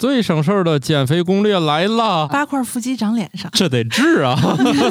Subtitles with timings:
[0.00, 4.34] 最省事儿的减肥攻略来了，八块腹肌长脸上，这得治啊！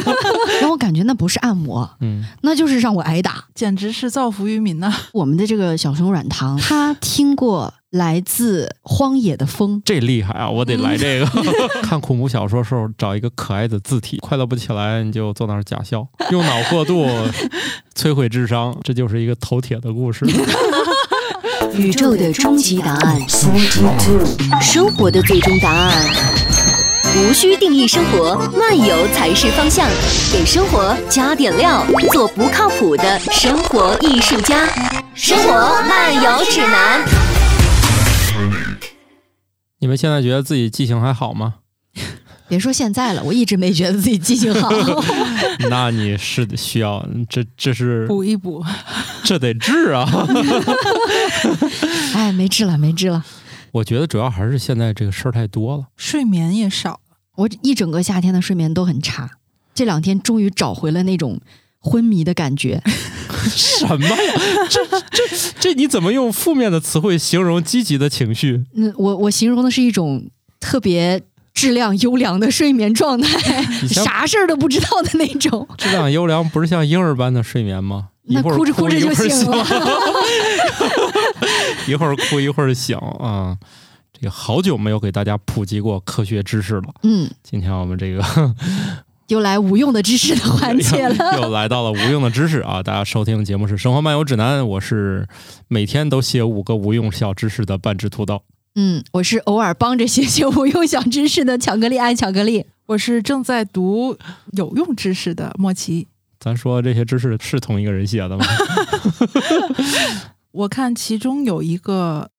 [0.61, 3.43] 让我感觉那不是按摩，嗯，那就是让我挨打。
[3.55, 4.93] 简直是造福于民呐！
[5.11, 10.47] 我们的这个小熊软糖，他听过来自荒野的风，这厉害啊！
[10.47, 11.25] 我得来这个。
[11.81, 17.07] 看恐怖小说时候，找一个可爱的字体，快乐不起来你就坐那儿假笑，用脑过度
[17.95, 20.23] 摧毁智商，这就是一个头铁的故事。
[21.73, 23.19] 宇宙的终极答案，
[24.61, 25.91] 生活的最终答案。
[27.17, 29.87] 无需定义生活，漫游才是方向。
[30.31, 34.67] 给生活加点料，做不靠谱的生活艺术家。
[35.15, 35.51] 生活
[35.87, 37.01] 漫游指南。
[39.79, 41.55] 你们现在觉得自己记性还好吗？
[42.49, 44.69] 别说现在了，我一直没觉得自己记性好。
[45.69, 48.65] 那你是需要这这是补一补，
[49.23, 50.09] 这得治啊！
[52.15, 53.23] 哎，没治了，没治了。
[53.71, 56.99] 我觉得主要还是现在这个事儿太多了，睡眠也少。
[57.35, 59.29] 我一整个夏天的睡眠都很差，
[59.75, 61.39] 这两天终于找回了那种
[61.79, 62.81] 昏迷的感觉。
[63.47, 64.15] 什么呀？
[64.69, 68.65] 这这这你怎么用负面的词汇形容积极的情绪？
[68.73, 71.21] 嗯，我我形容的是一种特别
[71.59, 75.67] 质量优良的睡眠状态， 啥事儿都不知道的那种。
[75.77, 78.07] 质量优良不是像婴儿般的睡眠吗？
[78.31, 79.65] 那哭着哭着就醒了，
[81.85, 83.57] 一会儿哭一会儿醒啊。
[84.13, 86.83] 这个好久没有给大家普及过科学知识了。
[87.03, 88.23] 嗯，今天我们这个
[89.27, 92.81] 又来无用的知识的环节了，又来到了无用的知识啊！
[92.81, 95.27] 大家收听的节目是《生活漫游指南》，我是
[95.67, 98.43] 每天都写五个无用小知识的半只土豆。
[98.75, 102.65] 嗯，我是偶尔帮着写写无用小知识的巧克力爱巧克力。
[102.85, 104.17] 我是正在读
[104.53, 106.07] 有用知识的莫奇。
[106.39, 108.45] 咱说这些知识是同一个人写的吗？
[110.51, 112.31] 我看其中有一个。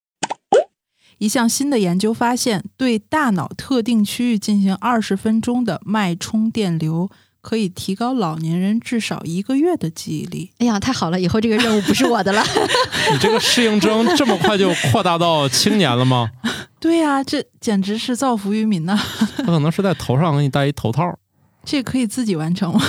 [1.18, 10.50] 一项新的研究发现，对大脑特定区域进行二十分钟的脉冲电流，可以提高老年人至少一个月的记忆力。
[10.58, 11.20] 哎呀，太好了！
[11.20, 12.42] 以后这个任务不是我的了。
[13.12, 16.30] 你这个适应症这么快就扩大到青年了吗？
[16.80, 18.98] 对呀，这简直是造福于民呐！
[19.38, 21.18] 他可能是在头上给你戴一头套。
[21.64, 22.80] 这可以自己完成吗？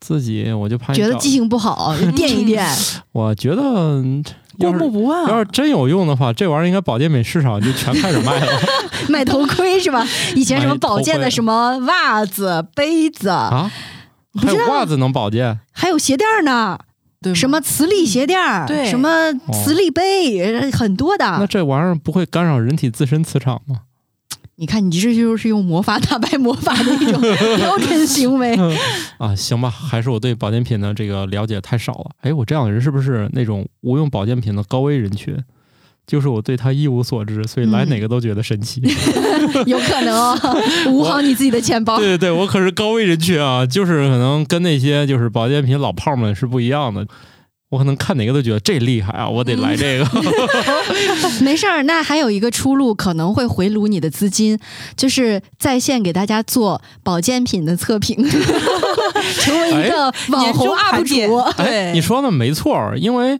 [0.00, 2.66] 自己我就怕觉得记性不好，垫一垫。
[3.12, 4.02] 我觉得。
[4.60, 5.28] 过目不忘。
[5.28, 8.52] 要是真有用的话，这玩意儿应该保健品市场就全开始卖了。
[9.08, 10.06] 卖头盔是吧？
[10.36, 13.70] 以前什么保健的什么袜子、杯子啊，
[14.40, 16.78] 还有袜子能保健，还有鞋垫呢，
[17.22, 21.24] 对，什么磁力鞋垫对，什么磁力杯，很多的。
[21.24, 23.76] 那这玩意儿不会干扰人体自身磁场吗？
[24.60, 27.18] 你看，你这就是用魔法打败魔法的一种
[27.56, 28.54] 标准行为
[29.16, 29.34] 啊！
[29.34, 32.10] 行吧，还是我对保健品的这个了解太少了。
[32.20, 35.34] 哎，我这样的人是不是那种无用保健品的高危人群？
[36.06, 38.82] 就是我对他一无所知，所以来哪个都觉得神奇。
[39.64, 40.36] 有可能哦，
[40.90, 41.96] 捂好你自己的钱包。
[41.96, 43.64] 对对对，我可是高危人群啊！
[43.64, 47.06] 就是可能跟那些就是保健品老炮们是不一样的。
[47.70, 49.28] 我可能看哪个都觉得这厉害啊！
[49.28, 50.04] 我得来这个。
[51.40, 54.58] 没事儿，那还有一个出路，可能会回炉你的资金，
[54.96, 58.16] 就是在线给大家做保健品的测评，
[59.38, 61.36] 成为一个网红 UP 主。
[61.62, 63.38] 哎，你说的没错，因为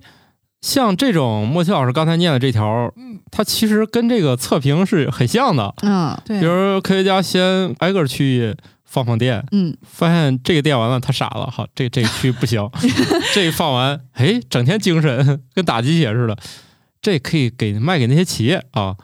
[0.60, 5.74] 像这种莫奇老师刚才念的这条，嗯，它其实跟这个测评是很像的。
[5.82, 6.38] 嗯，对。
[6.38, 8.54] 比如科学家先挨个区域。
[8.90, 12.68] 放放电，嗯，发现这个电完了，他傻了，好，这这区不行，
[13.32, 16.36] 这放完，哎，整天精神 跟打鸡血似的，
[17.00, 18.96] 这可以给卖给那些企业啊，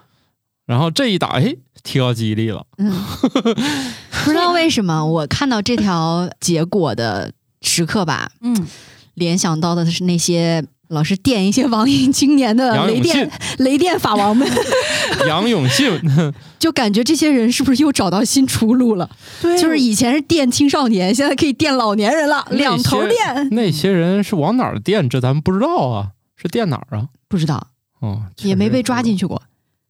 [0.67, 1.55] 然后这一打，哎，
[1.85, 2.91] 提高记忆力了，嗯，
[4.25, 7.33] 不知道为什么，我看到这条结果的
[7.63, 8.67] 时刻吧，嗯，
[9.15, 10.65] 联想到的是那些。
[10.89, 14.49] 老是电一些网瘾青年的雷电雷电法王们，
[15.27, 15.91] 杨永信
[16.61, 19.11] 就感觉这些人是不是又找到新出路了？
[19.43, 23.49] 对，就是以前是电青少年，现在可以电老年人了，两头电。
[23.51, 25.09] 那些人是往哪儿电？
[25.09, 27.09] 这咱们不知道啊，是电哪儿啊？
[27.29, 27.67] 不知道
[28.01, 29.43] 哦，也没被抓进去过。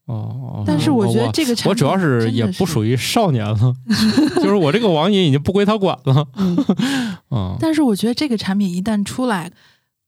[0.06, 3.74] 哦，但是我觉得这个我主要是也不属于少年了，
[4.36, 6.26] 就是我这个网瘾已经不归他管了。
[7.30, 9.50] 嗯，但是我觉得这个产品一旦出来。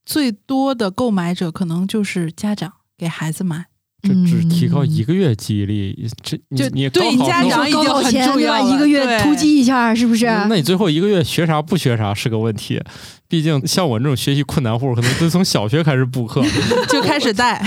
[0.08, 3.66] 最多的购买者可能就是家长给孩子买，
[4.00, 10.24] 这只提高一个月记忆力，这就你对家长已经很重要一个月突击一下是不是？
[10.24, 12.82] 那你最后一个月学啥不学啥是个问题，
[13.28, 16.42] 毕竟像我这种学习困难户，可能都从小学开始补课。
[16.88, 17.62] 就开始带，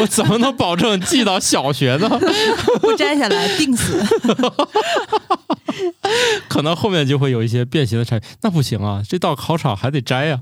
[0.00, 2.08] 我怎么能保证记到小学呢？
[2.80, 4.02] 不摘下来定死。
[6.48, 9.02] 可能后面就会有一些变形的产品，那不行啊！
[9.06, 10.40] 这到考场还得摘呀。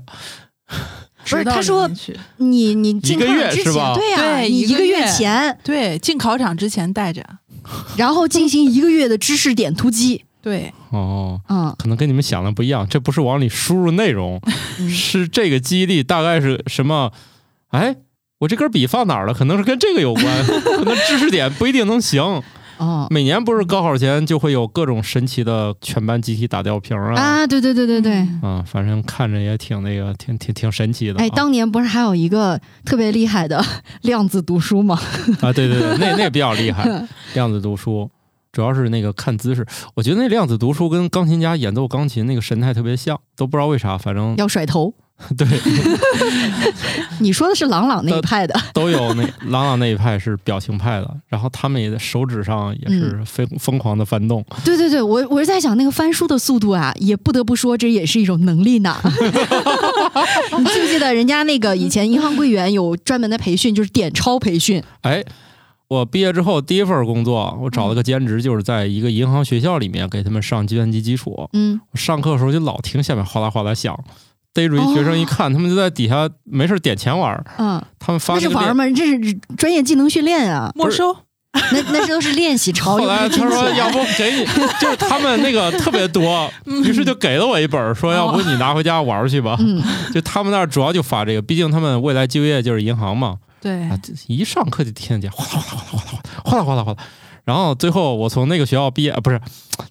[1.27, 1.89] 不是他说
[2.37, 7.25] 你你进一个考场之前，月是吧对呀、对一个你一个月月前，对进考场之前带着，
[7.97, 10.23] 然后进行一个月的知识点突击。
[10.41, 14.39] 对，哦，嗯，可能跟你们想的不一样，这不是往里输入内容，
[14.79, 17.11] 嗯是这个记忆力大概是什么？
[17.69, 17.95] 哎，
[18.45, 19.33] 我这根笔放哪儿了？
[19.33, 20.25] 可能是跟这个有关，
[20.77, 22.21] 可能知识点不一定能行。
[22.77, 28.13] 哦每年不是高考前就会有各种神奇的全班集体打吊瓶啊，啊，对对对对对。
[28.43, 31.23] 啊，反正看着也挺那个，挺挺挺神奇的、啊。
[31.23, 33.63] 哎，当年不是还有一个特别厉害的
[34.03, 34.99] 量子读书吗？
[35.41, 36.83] 啊，对对对，那那比较厉害，
[37.33, 38.11] 量子读书。
[38.51, 39.65] 主要是那个看姿势，
[39.95, 44.93] 我觉得那量子读书跟钢琴家演奏钢琴那个神态特别像，都不知道为啥，反正要甩头。
[45.37, 45.47] 对
[47.19, 58.95] 你说的是朗朗那一派的，都有那朗朗那一派是表情派的，然后他们也在手指上也是疯疯狂的翻动，对对对，我我是在想那个翻书的速度啊，也不得不说这也是一种能力呢。
[60.57, 64.83] 你记不记得人家那个以前银行柜员有专门的培训，就是点钞培训？
[65.01, 65.23] 哎。
[65.87, 71.47] 我毕业之后第一份工作，我找了个兼职，就是在一个银行学校里面给他们上计算机基础。
[71.53, 73.95] 嗯，我上课的时候就老听下面哗啦哗啦响，
[74.55, 77.45] 逮住一学生一看，他们就在底下没事点钱玩儿。
[77.57, 78.85] 嗯，他们发那是玩吗？
[78.89, 80.71] 这是专业技能训练啊！
[80.73, 81.13] 没收，
[81.71, 83.67] 那那都是练习抄， 后来他说：“。
[83.75, 84.45] 要不给你，
[84.79, 89.57] 就是他们那个特别多，于是就给了我一本，说要不你拿回家玩去吧。
[89.59, 93.35] 嗯，就他们那儿主要就发这个，毕竟他们未来就业就是银行嘛。
[93.61, 96.97] 对啊，这一上课就听见哗啦哗啦哗啦哗啦哗啦哗啦哗啦。
[97.43, 99.39] 然后最后我从那个学校毕业，啊不是，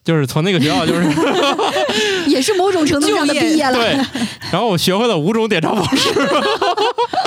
[0.03, 1.03] 就是从那个学校就是
[2.29, 3.73] 也是某种程度上的毕业了。
[3.73, 3.93] 对，
[4.51, 6.11] 然后我学会了五种点钞方式。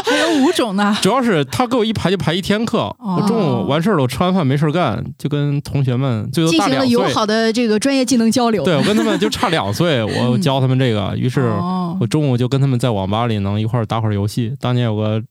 [0.06, 0.98] 还有五种呢。
[1.02, 6.92] 主要是他给我一排就排一天课，我中午完事儿了，我吃完饭没事儿干，就跟同学们最多进行了大两岁。
[6.92, 8.64] 友好的这个专业技能交流。
[8.64, 14.54] 对，我跟他们就差两岁，我教他们这个，于是哦我中午就跟他们在网吧里能一块儿打会儿游戏。
[14.62, 15.22] 当年有个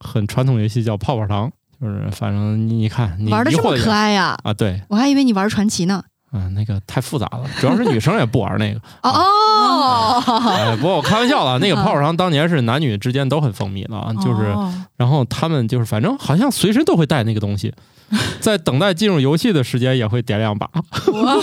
[0.00, 1.50] 很传统游戏叫泡泡糖，
[1.80, 6.02] 就是反正你你看你玩的这么可爱呀、啊，对，我还以为你玩传奇呢。
[6.36, 8.80] 嗯，那个太复杂了，主要是女生也不玩那个。
[9.08, 17.72] 哦不过我开玩笑了，那个泡泡糖当年是男女之间都很风靡的啊，就是，哦然后他们就是反正好像随时都会带那个东西，
[18.40, 20.68] 在等待进入游戏的时间也会点两把。
[21.06, 21.42] 我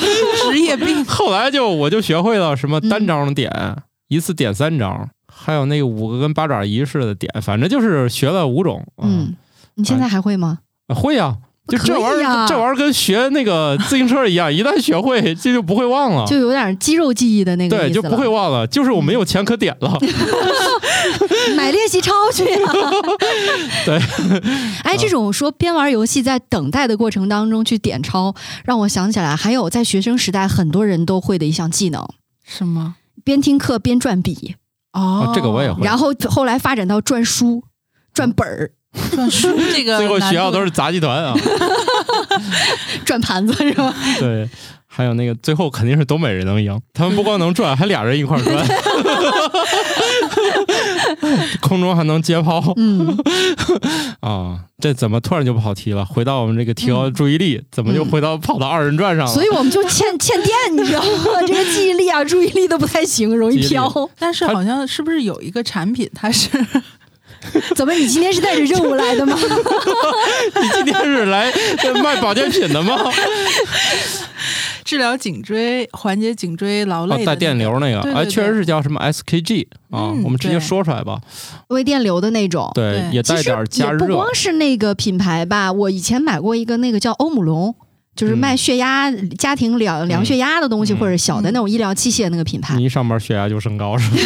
[0.52, 3.52] 职业病，后来就我就学会了什么单张的点，
[4.10, 8.86] 一次点三张，还有那个五个跟八爪鱼似的点，反正就是学了五种。
[9.02, 9.36] 嗯，
[9.76, 10.60] 你现在还会吗？
[10.88, 11.38] 啊，会呀、
[11.78, 16.26] 就这玩意儿，这玩意儿跟学那个自行车一样，一旦学会，这就不会忘了。
[16.26, 19.98] 就有点肌肉记忆的那个对，意思了就不会忘了，就是我没有钱可点了。
[21.56, 22.74] 买练习钞去、啊。
[23.86, 24.00] 对，
[24.84, 28.36] 哎，这种说边玩游戏在等待的过程当中去点钞，
[28.66, 32.08] 让我想起来还有在学生时代很多人都会的一项技能，
[32.44, 32.96] 什么？
[33.24, 34.56] 边听课边转笔，
[34.94, 37.64] 哦，这个我也会然后后来发展到转书、
[38.14, 38.72] 转本儿、
[39.16, 41.34] 转书 这个最后学校都是杂技团啊。
[43.06, 43.94] 转盘子是吧？
[44.20, 44.48] 对，
[44.88, 48.68] 还有那个最后肯定是东北人能赢，他们不光能转，还俩人一块儿转，
[51.62, 53.18] 空中还能接抛嗯，
[54.22, 54.60] 啊！
[54.80, 56.04] 这怎么突然就跑题了？
[56.06, 59.32] 回到我们这个提高注意力，怎么就回到跑到二人转上了？
[59.32, 61.42] 所以我们就欠欠电，你知道吗？
[61.46, 64.10] 这个记忆力啊、注意力都不太行，容易飘。
[64.18, 66.50] 但是好像是不是有一个产品，它是
[67.76, 69.36] 怎么，你今天是带着任务来的吗？
[70.62, 71.52] 你今天是来
[72.04, 72.98] 卖保健品的吗？
[74.84, 81.20] 治疗颈椎、缓解颈椎劳累哦，的、带电流那个，哎，确实是叫什么 SKG 啊嗯，我们直接说出来吧。
[81.70, 82.70] 微电流的那种。
[82.74, 84.28] 对，对也带点儿加热不光。
[84.36, 87.74] 是那个品牌吧，我以前买过一个那个叫欧姆龙，
[88.16, 92.76] 就是卖血压、家庭量量血压的东西，嗯或者小的那种医疗器械那个品牌。
[92.76, 94.18] 你一上班血压就升高是吗？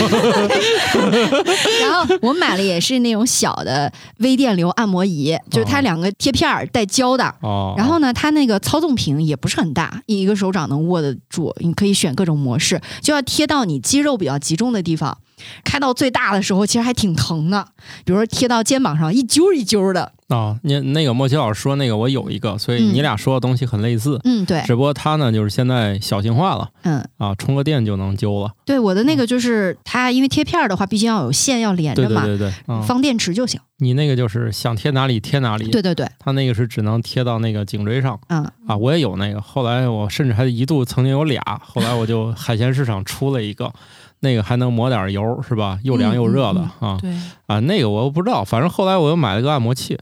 [1.82, 7.24] 然后我买了也是那种小的微电流按摩仪，就是它两个贴片儿带胶的。
[7.42, 15.18] 哦，然后呢，它那个操纵屏也不是很大，一个手掌能握得住，你可以选各种模式，就要贴到你肌肉比较集中的地方。
[15.64, 17.66] 开到最大的时候，其实还挺疼的，
[18.04, 20.12] 比如说贴到肩膀上，一揪一揪的。
[20.28, 22.96] 啊，你那个莫奇老师说那个我有一个，所以嗯。
[22.96, 28.52] 你俩说的东西很类似，嗯，对，只不过它呢就是现在小型化了嗯，啊，充个电就能揪了。
[28.66, 33.60] 对，我的那个就是它，因为贴片儿的话，毕竟要有线要连着嘛，对对对对，啊，放电池就行。
[33.78, 38.20] 你那个就是想贴哪里贴哪里，对对对，它那个是只能贴到那个颈椎上。
[38.30, 38.76] 嗯，啊。
[38.76, 43.72] 我也有那个，后来我甚至还一度曾经有俩，后来我就海鲜市场出了一个，
[44.20, 45.80] 那个还能抹点油是吧？
[45.84, 47.14] 又凉又热的嗯啊对，
[47.48, 49.98] 啊，那个我又不知道，反正后来我又买了个按摩器。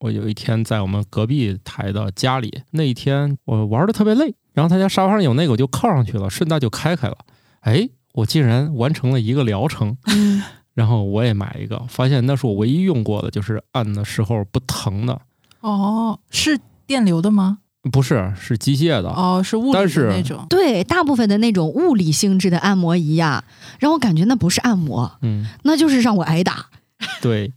[0.00, 7.16] 我有一天在我们隔壁台的家里，那一天我玩的特别累，然后他家沙发上有那个，我就靠上去了，顺带就开开了。
[7.60, 9.96] 哎，我竟然完成了一个疗程。
[10.08, 10.42] 嗯
[10.74, 15.20] 然后我也买一个，发现那是我唯一用过的，就是按的时候不疼的，
[15.60, 17.58] 哦，是电流的吗？
[17.90, 19.08] 不是是机械的。
[19.08, 20.46] 哦，是物理的但是那种。
[20.48, 23.42] 对，大部分的那种物理性质的按摩仪呀，
[23.80, 26.66] 让我感觉那不是按摩，嗯，那就是让我挨打。
[27.20, 27.52] 对，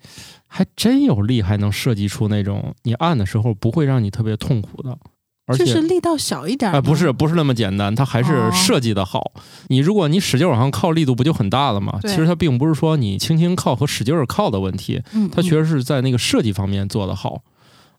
[0.48, 4.98] 还真有厉害，能设计出那种你按的时候不会让你特别痛苦的，
[5.46, 6.82] 而且就是力道小一点哎，吗。
[6.82, 9.34] 不是不是那么简单，它还是哦设计的好。
[9.68, 12.00] 你如果你使劲往上靠，力度不就很大了吗？
[12.02, 17.42] 其实它并不是说你轻轻靠和使劲儿靠的问题，嗯，它确实是在那个设计方面做得好。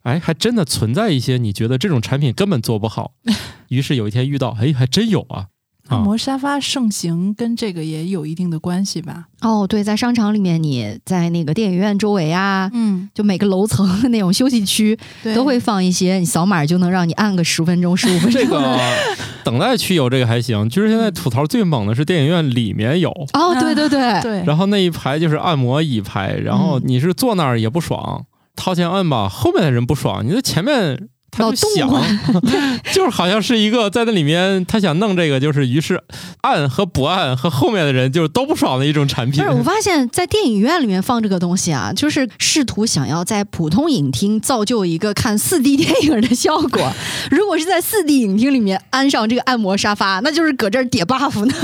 [0.06, 3.10] 哎，还真的存在一些你觉得这种产品根本做不好，
[3.68, 5.46] 于是有一天遇到，哎，还真有啊。
[5.88, 9.26] 按摩沙发盛行跟这个也有一定的关系吧？
[9.40, 14.98] 哦，对，在商场里面，你在那个电影院周围啊，嗯，就每个楼层的那种休息区，
[15.32, 18.32] 都会放一些，你扫码就能让你按个十分钟、十五分钟。
[18.42, 18.76] 这个
[19.44, 26.82] 等待区有这个还行，就是现在吐槽最猛的是电影院里面有，哦，对对对，对，然后那一排就是按摩椅排，然后嗯。
[26.84, 28.24] 你是坐那儿也不爽，
[28.56, 31.10] 掏钱摁吧，后面的人不爽，你这前面。
[31.36, 36.02] 他老就想动换， 就是好像是一个在那里面，他想弄这个，就是于是
[36.40, 39.56] 按和不按和后面的人就是都不爽的一种产品不是，。
[39.56, 46.90] 我发现，在电影院里面放这个东西啊，就是试图想要在普通影厅造就一个看四 D 电影的效果。
[47.30, 51.54] 如果是在四 D 影厅里面安上这个按摩沙发，那就是搁这儿叠 buff 呢。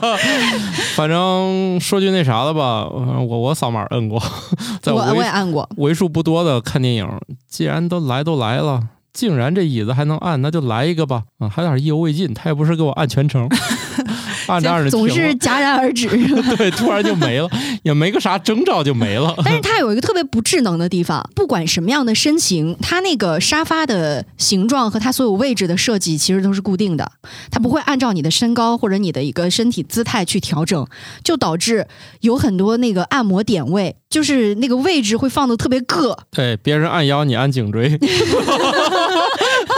[0.94, 4.22] 反正说句那啥的吧，呃我我扫码摁过，
[4.82, 7.08] 在我我也为按过，为数不多的看电影，
[7.48, 8.80] 既然都来都来了。
[9.12, 11.24] 竟然这椅子还能按，那就来一个吧。
[11.38, 13.48] 啊，还有点意犹未尽，他也不是给我按全程，
[14.50, 16.08] 按着按着总是戛然而止。
[16.56, 17.48] 对，突然就没了，
[17.82, 19.34] 也没个啥征兆就没了。
[19.44, 27.12] 但是它有一个特别不智能的地方，不管什么样的身形，它那个沙发的形状和它所有位置的设计其实都是固定的，
[27.50, 30.86] 它不会按照你的身高或者你的一个身体姿态去调整，
[31.22, 31.86] 就导致
[32.20, 36.16] 有很多那个按摩点位，就是那个位置会放的特别硌。
[36.30, 37.98] 对，别人按腰，你按颈椎。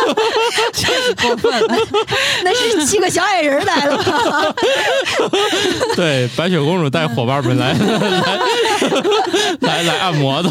[1.22, 1.76] 过分了。
[2.44, 4.54] 那是七个小矮人来了吧？
[5.96, 7.72] 对，白雪公主带伙伴们来
[9.60, 10.50] 来来来按摩的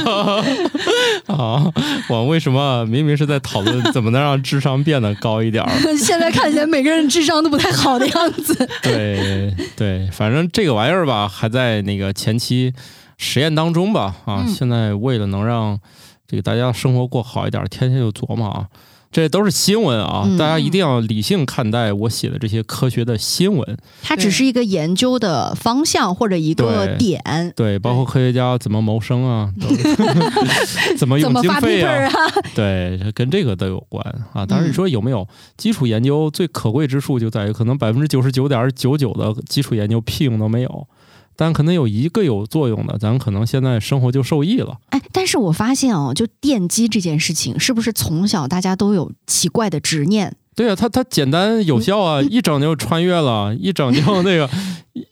[1.28, 1.72] 啊！
[2.10, 5.72] 我为什么明明是在讨论怎么能让智商变得高一点儿？
[5.98, 8.54] 现在看起来每个人智商都不太好的样子。
[8.82, 12.74] 对对，反正这个玩意儿吧，还在那个前期
[13.18, 14.44] 实验当中吧啊！
[14.46, 15.80] 嗯现在为了能让
[16.28, 18.66] 这个大家生活过好一点，天天就琢磨啊。
[19.12, 23.78] 这都是新闻啊，嗯大家一定要理性看待我写的这些科学的新闻。
[24.02, 27.22] 它只是一个研究的方向或者一个点，
[27.56, 29.52] 对，包括科学家怎么谋生啊，
[30.98, 32.12] 怎么怎么发用经费啊，啊？
[32.56, 34.04] 对，跟这个都有关
[34.34, 34.46] 啊。
[34.46, 35.28] 当然，你说有没有
[35.58, 40.88] 基础研究最可贵之处就在于，可能百分之九十九点九九的基础研究屁用都没有，
[41.36, 44.78] 但可能有一个有作用的，咱可能现在生活就受益了。
[44.90, 50.36] 哎，但是我发现哦，就电击这件事情，是不是从小大家都有奇怪的执念？
[50.56, 54.50] 对啊，它它简单有效啊，一整就穿越了， 一整就那个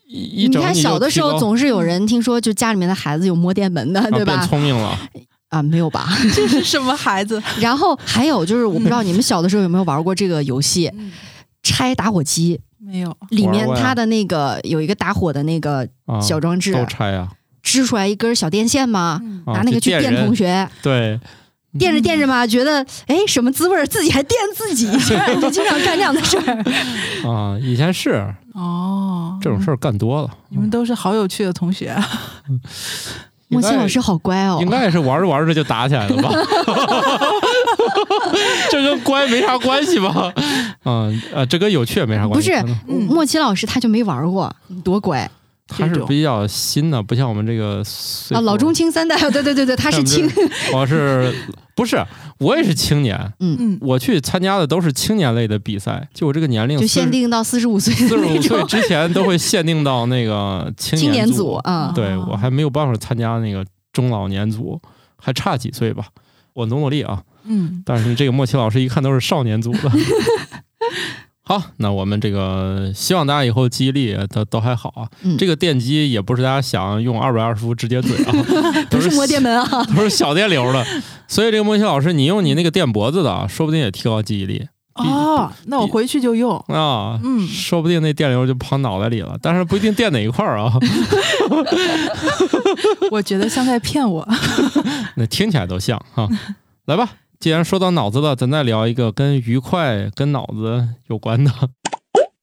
[0.08, 4.46] 一你看小的时候总是有人听说，就家里面的孩子有摸电门的，啊变对吧？
[4.46, 5.00] 聪明了。
[5.50, 6.08] 啊，没有吧？
[6.36, 7.42] 这是什么孩子？
[7.60, 10.92] 然后还有就是，我不知道你们小的时候有没有玩过这个游戏，
[11.64, 12.60] 拆打火机，
[12.90, 13.16] 没有。
[13.30, 17.30] 里面玩过呀它的那个有一个打火的那个啊，小装置，都拆啊，
[17.62, 21.20] 支出来一根小电线嘛，拿那个去电同学，对，
[21.78, 27.30] 电着电着嘛，觉得哎什么滋味儿，自己还电自己一下， 就经常干这样的事儿。
[27.30, 30.30] 啊，以前是哦，这种事儿干多了。
[30.50, 31.90] 你们都是好有趣的同学。
[31.90, 32.04] 啊
[33.52, 36.30] 莫西老师好乖哦应，该也是玩着玩着就打起来了吧？
[38.72, 40.34] 这跟乖没啥关系吧？
[40.86, 42.52] 嗯呃，这跟有趣也没啥关系。
[42.52, 45.30] 不是嗯莫奇老师他就没玩过，你多乖
[45.68, 48.42] 他是比较新的，不像我们这个岁啊！
[48.42, 50.28] 老中青三代， 对对对对，他是青，
[50.74, 51.32] 我是
[51.76, 52.04] 不是
[52.40, 53.16] 我也是青年？
[53.40, 61.92] 嗯嗯，我去参加的都是青年类的比赛，就我这个年龄，就限定到四十五岁四十五岁之前都会限定到那个青青年组组啊。
[61.94, 64.82] 对我还没有办法参加那个中老年组，
[65.18, 66.06] 还差几岁吧？
[66.54, 67.22] 我努努力啊！
[67.50, 69.92] 嗯，但是这个莫奇老师一看都是少年组的。
[71.44, 75.10] 好，那我们这个希望大家以后记忆力都都还好啊。
[75.24, 80.86] 嗯这个电机也不是大家想用二百二十伏直接怼啊， 不是摸电门啊， 都是小电流的。
[81.28, 86.56] 所以这个莫奇老师，你用你那个电脖子的啊，说不定也提高记忆力哦，那我回去就用。
[86.68, 87.20] 啊。
[87.24, 90.72] 嗯说不定那电流就跑脑袋里了，但是不一定电哪一块儿啊。
[93.10, 94.28] 我觉得像在骗我。
[95.16, 96.30] 那听起来都像哈。
[96.86, 101.50] 来吧，既然说到脑子了，咱再聊一个跟愉快、跟脑子有关的。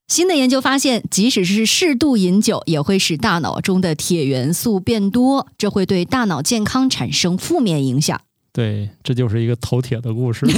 [0.09, 8.19] 新的研究发现，即使是适度饮酒，也会使大脑中的铁元素变多，这会对大脑健康产生负面影响。
[8.55, 10.47] 对，这就是一个头铁的故事。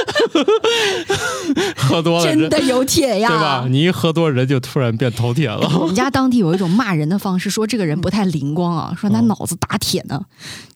[1.76, 3.66] 喝多了真的有铁呀，对吧？
[3.68, 5.70] 你一喝多，人就突然变头铁了。
[5.78, 10.20] 我们家当地有一种骂人的方式，说这个人不太灵光啊， 说他脑子打铁呢，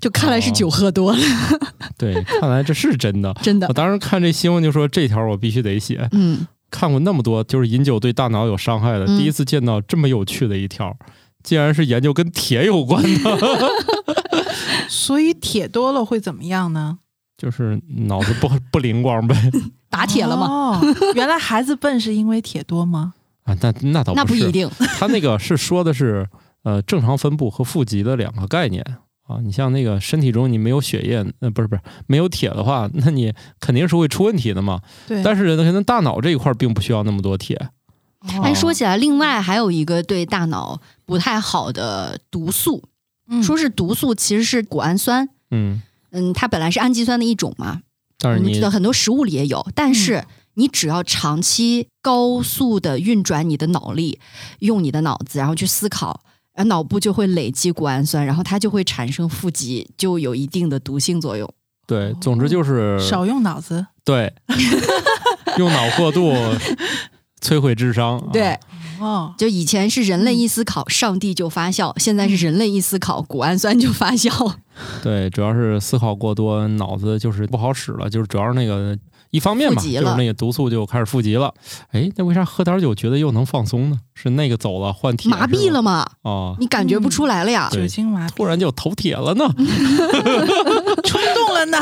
[0.00, 1.18] 就看来是酒喝多了。
[1.96, 3.72] 对，看来这是真的，真的我。
[3.72, 6.08] 当时看这新闻就说这条我必须得写。
[6.12, 10.96] 嗯，看过那么多就是饮酒对大脑有伤害的，嗯第一次见到这么有趣的一条，
[11.42, 13.38] 竟然是研究跟铁有关的，
[14.88, 16.98] 所以铁多了会怎么样呢？
[17.44, 19.36] 就是脑子不 不灵光呗。
[19.90, 20.46] 打铁了吗？
[20.48, 20.80] 哦，
[21.14, 23.12] 原来孩子笨是因为铁多吗？
[23.42, 24.68] 啊，那那倒不是，那不一定。
[24.98, 26.26] 他那个是说的是
[26.62, 28.82] 呃正常分布和负极的两个概念
[29.26, 29.40] 啊。
[29.42, 34.80] 你像那个身体中你没有血液，呃不是不是没有铁的话，那你肯定是会出问题的嘛。
[35.06, 37.56] 对，但是可能大脑这一块并不需要那么多铁。
[37.56, 42.82] 哦但说起来，另外还有一个对大脑不太好的毒素，
[43.28, 45.28] 嗯说是毒素，其实是谷氨酸。
[45.50, 45.82] 嗯，
[46.14, 47.82] 嗯，它本来是氨基酸的一种嘛，
[48.18, 54.20] 但是你我们知道很多食物里也有，但是你只要长期高速的运转你的脑力，
[54.60, 56.20] 用你的脑子，然后去思考，
[56.54, 61.52] 而，脑部就会累积谷氨酸，然后它就会产生负极，就有一定的毒性作用。
[61.86, 63.84] 对，总之就是少用脑子。
[64.04, 64.32] 对，
[65.58, 66.32] 用脑过度
[67.44, 68.18] 摧毁智商。
[68.18, 68.58] 啊对，
[68.98, 74.30] 哦，就以前是人类一思考，上帝就发笑，现在是人类一思考，谷氨酸就发笑。
[75.02, 78.98] 对，主要是思考过多，脑子就是不好使了，就是主要是那个
[79.30, 81.52] 一方面嘛，就是那个毒素就开始富集了。
[81.90, 84.00] 哎，那为啥喝点酒觉得又能放松呢？
[84.14, 86.04] 是那个走了换铁麻痹了吗？
[86.22, 87.68] 嘛，哦，你感觉不出来了呀？
[87.70, 89.44] 对酒精麻痹，突然就头铁了呢。
[91.04, 91.78] 冲动了呢。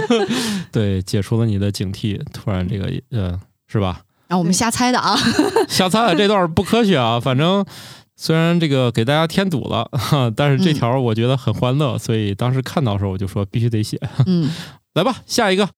[0.72, 4.00] 对，解除了你的警惕，突然这个呃，是吧？
[4.30, 5.18] 然后我们瞎猜的啊，
[5.68, 7.66] 瞎猜的这段不科学啊， 反正。
[8.22, 13.98] 虽然这个给大家添堵了，哈， 但是这条我觉得很欢乐，所以当时看到的时候我就说必须得写。
[14.26, 14.50] 嗯。
[14.92, 15.70] 来吧，下一个。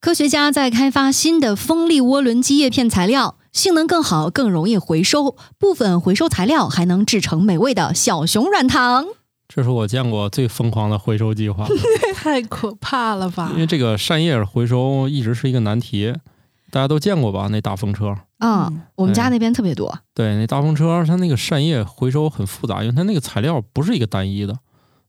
[0.00, 5.36] 科学家在开发新的风力涡轮机叶片材料，性能更好，更容易回收。
[5.58, 9.04] 部分回收材料还能制成美味的小熊软糖。
[9.46, 11.66] 这是我见过最疯狂的回收计划，
[12.14, 13.58] 太可怕了吧因！
[13.58, 16.14] 为这个扇叶回收一直是一个难题，
[16.70, 17.48] 大家都见过吧？
[17.50, 19.98] 那大风车，啊、嗯我们家那边特别多。
[20.14, 24.56] 对，那大风车它那个扇叶回收很复杂，因为它那个材料不是一个单一的，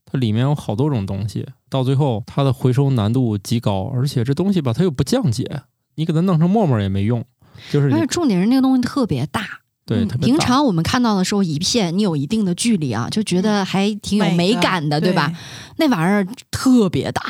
[0.04, 5.62] 它里面有好多种东西，到最后它的回收难度极高，而且这东西吧它又不降解，
[5.94, 7.24] 你给它弄成沫沫也没用，
[7.70, 9.48] 就是而且重点是那个东西特别大，嗯
[9.84, 15.32] 对平常我们看到的时候一片，你有一定的距离啊，就觉得还挺有美感的，对吧？？
[15.76, 17.22] 那玩意儿特别大，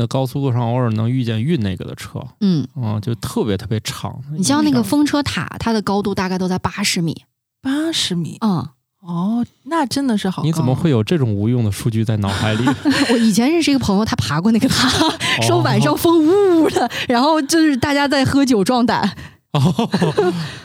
[0.00, 4.18] 那高速路上偶尔能遇见运那个的车，嗯，啊、就特别特别长。
[4.34, 7.24] 你像那个风车塔，它的高度大概都在八十米，
[7.60, 8.66] 八十米嗯，
[9.02, 10.46] 哦，那真的是好高。
[10.46, 12.64] 你怎么会有这种无用的数据在脑海里？
[13.12, 19.02] 我以前认识一个朋友，他爬过那个塔，哦说晚上风呜呜的，然后就是大家在喝酒壮胆，
[19.52, 19.90] 哦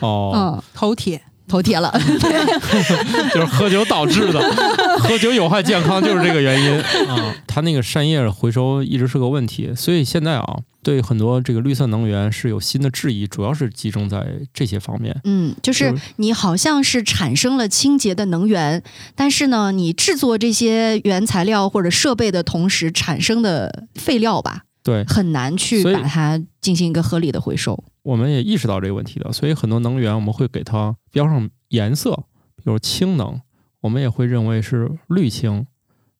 [0.00, 1.20] 哦，嗯，头铁？
[1.48, 1.92] 头铁了，
[3.32, 4.40] 就是喝酒导致的，
[5.00, 7.34] 喝酒有害健康就是这个原因啊。
[7.46, 15.18] 它那个扇叶回收一直是个问题，所以现在啊，对很多这个绿色能源是有新的质疑，主要是集中在这些方面。
[15.24, 18.82] 嗯，就是就是你好像是产生了清洁的能源，
[19.14, 27.82] 但是呢，你制作这些原材料或者设备的同时产生的废料吧，对，很难去把它进行一个合理的回收。
[28.04, 32.14] 我们也意识到这个问题的，所以很多能源我们会给它标上颜色，
[32.54, 33.40] 比如氢能，
[33.80, 35.66] 我们也会认为是绿氢，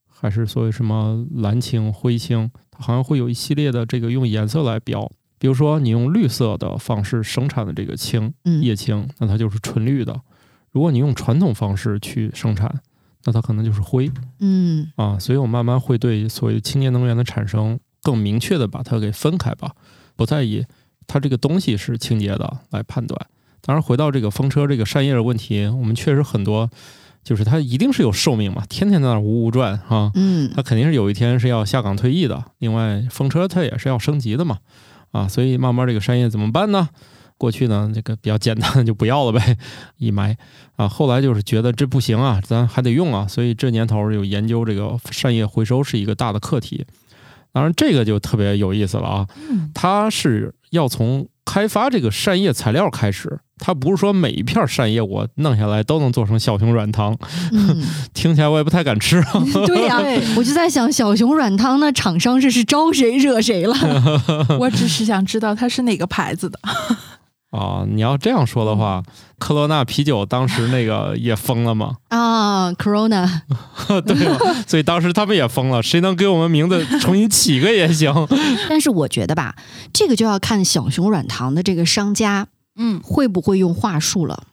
[0.09, 5.09] 还是所谓什么蓝氢、灰氢，它好像会有一系列的这个用颜色来标。
[5.39, 10.13] 比如说，你用绿色的方式生产的这个氢，嗯，液氢，那它就是纯绿的；
[10.73, 12.81] 如果你用传统方式去生产，
[13.25, 15.17] 那它可能就是灰嗯啊。
[15.21, 19.73] 所以我慢慢会对所谓清洁能源的产生更明确的把它给分开吧，
[20.15, 20.65] 不再以
[21.09, 23.21] 它这个东西是清洁的来判断。
[23.61, 26.71] 当然，回到这个风车这个扇叶的问题，我们确实很多，
[27.25, 32.45] 就是它一定是有寿命嘛，天天在那儿呜呜转啊，嗯它肯定是有一天是要下岗退役的。
[32.59, 34.59] 另外，风车它也是要升级的嘛，
[35.11, 36.89] 啊，所以慢慢这个扇叶怎么办呢？
[37.39, 39.59] 过去呢，这个比较简单的就不要了呗，
[39.97, 40.39] 一埋
[40.77, 40.87] 啊。
[40.87, 46.87] 后来就是觉得这不行啊，咱还得用啊，所以这年头有研究这个扇叶回收是一个大的课题。
[47.57, 57.17] 当然，这个就特别有意思了啊，嗯，它是要从开发这个扇叶材料开始，它不是说每一片扇叶我弄下来都能做成小熊软糖，
[57.53, 59.25] 嗯， 听起来我也不太敢吃。
[59.67, 63.75] 对呀、 对我就在想，小熊软糖那厂商这是招谁惹谁了？
[64.61, 66.61] 我只是想知道它是哪个牌子的。
[67.51, 69.03] 啊，你要这样说的话，
[69.39, 73.43] 科罗娜啤酒当时那个 也疯了吗，啊，Corona，
[74.05, 74.55] 对吧？
[74.67, 78.13] 所以当时他们也疯了，谁能给我们名字重新起个也行。
[78.69, 79.55] 但是我觉得吧，
[79.93, 84.45] 这个就要看小熊软糖的这个商家嗯会不会用话术了。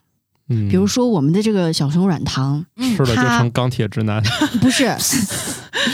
[0.49, 4.21] 嗯，比如说我们的这个小熊软糖，嗯吃了就成钢铁直男。
[4.61, 4.95] 不是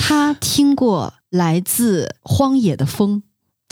[0.02, 3.24] 他听过来自荒野的风，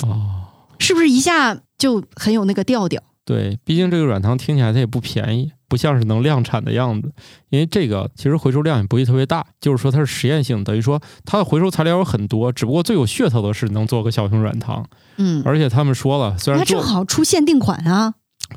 [0.03, 0.47] 哦，
[0.79, 3.03] 是不是一下就很有那个调调？
[3.27, 7.11] 对，毕竟这个软糖听起来它也不便宜，不像是能量产的样子。
[7.49, 14.85] 因为这个其实回收量也不会特别大，就是说它是实验性，等于说它的回收材料有很多，只不过最有噱头的是能做个小熊软糖。
[15.17, 18.13] 嗯，而且他们说了，虽然做那正好出限定款啊。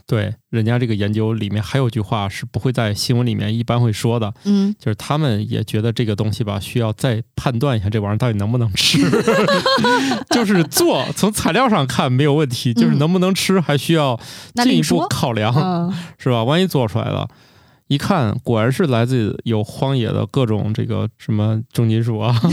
[0.06, 8.98] 对人家这个研究里面还有句话是不会在新闻里面一般会说的，嗯，就是他们也觉得这个东西吧，需要再判断一下这玩意儿到底能不能吃。
[10.30, 14.18] 就是做从材料上看没有问题，就是能不能吃还需要
[14.54, 15.06] 进一步。
[15.08, 15.52] 考量。
[15.54, 16.44] 嗯，是吧？
[16.44, 17.28] 万一做出来了，
[17.90, 22.32] 一看果然是来自有荒野的各种这个什么重金属啊，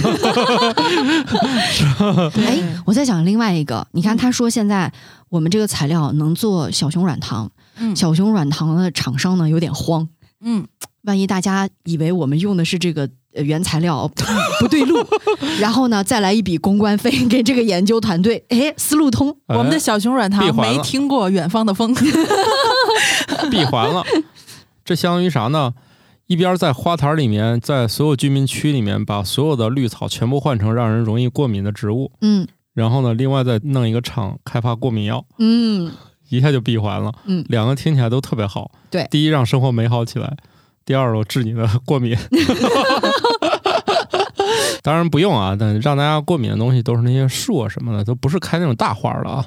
[2.43, 4.91] 哎，我在想另外一个，你看他说现在
[5.29, 7.95] 我们这个材料能做小熊软糖，嗯。
[7.95, 10.09] 小熊软糖的厂商呢有点慌，
[10.41, 10.65] 嗯，
[11.03, 14.09] 万一大家以为我们用的是这个呃原材料
[14.59, 15.05] 不对路，
[15.61, 21.93] 然后呢再来一笔公关费给这个研究团队，哎，思路通，我们的小熊软糖没听过远方的风。
[23.51, 24.03] 闭环了。
[24.87, 25.73] 这相当于啥呢？
[26.27, 35.91] 一边在花坛里面，在所有居民区里面，把所有的绿草全部换成让人容易过敏的植物，嗯然后呢，另外再弄一个厂开发过敏药，嗯
[36.29, 37.11] 一下就闭环了。
[37.25, 38.71] 嗯两个听起来都特别好。
[38.89, 40.37] 对第一让生活美好起来，
[40.85, 42.17] 第二我治你的过敏。
[44.87, 49.43] 当然不用啊，但让大家过敏的东西都是那些树啊什么的，都不是开那种大花的啊。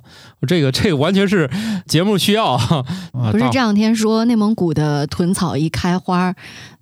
[0.47, 1.49] 这个这个完全是
[1.87, 6.35] 节目需要不是这两天说内蒙古的豚草一开花，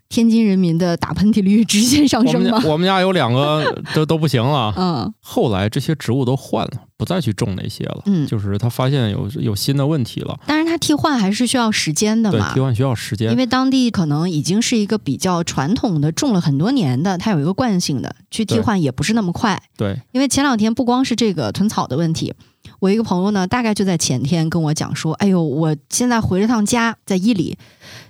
[0.08, 2.68] 天津人民的打喷嚏率直线上升吗家？
[2.70, 4.72] 我们家有两个都都不行了。
[4.76, 8.02] 嗯后来这些植物都换了，不再去种那些了。
[8.06, 12.60] 嗯就是他发现有有新的问题了，但是它替换还是需要时间的对，嘛替。
[12.60, 13.36] 换需要时间因。
[13.36, 19.62] 为当地可能已经是一个比较传统的种了很多年的，它有一个惯性的，去替换也不是那么快。
[19.76, 22.32] 对，因为前两天不光是这个囤草的问题，
[22.80, 27.56] 我一个朋友呢，大概就在前天跟我讲说，哎呦，我现在回了趟家，在伊犁，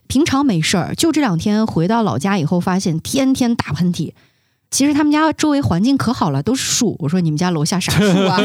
[0.08, 4.12] 平常没事儿，就这两天回到老家以后，发现天天打喷嚏。
[4.70, 6.94] 其实他们家周围环境可好了，都是树。
[6.98, 8.38] 我说你们家楼下啥树啊？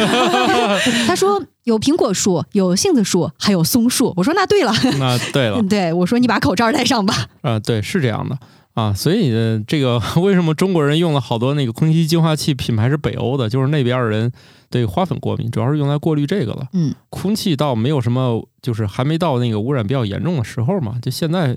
[1.05, 4.13] 他说有苹果树，有杏子树，还有松树。
[4.15, 7.13] 我说那对了，那对了， 对我说你把口罩戴上吧。
[7.41, 8.37] 啊、对，是这样的
[8.73, 14.31] 啊，所以呃这个 为什么中国人用了好多那个空气净化器品牌是北欧的，就是那边的人
[14.73, 16.67] 对花粉过敏，主要是用来过滤这个了。
[16.73, 21.55] 嗯，空气倒没有什么，就是还没到那个污染比较严重的时候嘛，就现在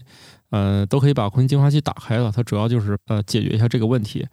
[0.50, 4.26] 呃都可以把空气净化器打开了，它主要就是呃解决一下这个问题。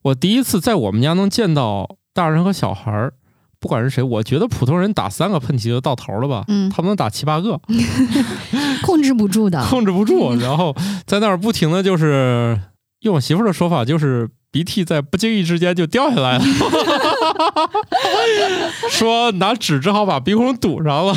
[0.00, 3.12] 我第一次在我们家能见到大人和小孩儿。
[3.58, 6.44] 不管是谁，我觉得普通人打三个喷嚏就到头了吧？
[6.48, 7.58] 嗯他们能打七八个
[8.84, 9.64] 控制不住的。
[9.64, 10.76] 控制不住，然后
[11.06, 12.60] 在那儿不停的就是
[13.00, 16.44] 用我媳妇儿的说法，就是鼻涕在不经意之间就掉下来了，
[18.90, 21.14] 说拿纸只好把鼻孔堵上了。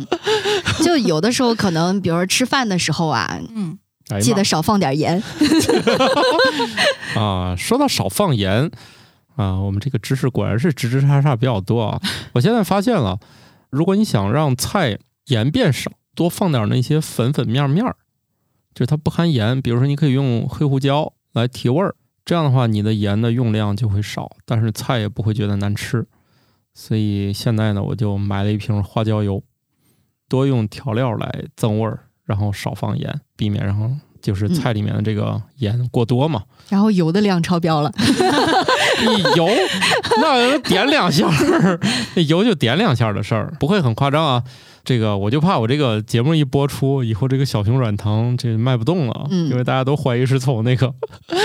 [0.84, 3.78] 就有的时候可能，比如说吃饭的时候啊，嗯，
[4.20, 5.22] 记得少放点盐。
[7.16, 8.70] 啊，说到少放盐
[9.36, 12.00] 啊，我们这个知识果然是直直叉叉比较多啊。
[12.32, 13.18] 我现在发现了，
[13.70, 17.96] 如果你想让菜盐变少，多放点那些粉粉面面儿，
[18.74, 19.62] 就是它不含盐。
[19.62, 26.06] 比如说，你可以用黑胡椒来提味儿，这样的话，你的盐的用量就会少，但是菜也不会觉得难吃。
[26.74, 29.42] 所以现在呢，我就买了一瓶花椒油，
[30.28, 36.44] 多用调料来增味儿，然后少放盐，避免然后就是菜里面的这个盐过多嘛。
[36.68, 37.92] 然后油的量超标了。
[39.04, 39.48] 你油
[40.20, 41.80] 那点两下儿，
[42.14, 44.44] 那 油就点两下的事儿，不会很夸张啊。
[44.84, 50.92] 这个我就怕我这个节目一播出以后，这个小熊软糖这卖不动了，嗯因为大家都怀疑是从那个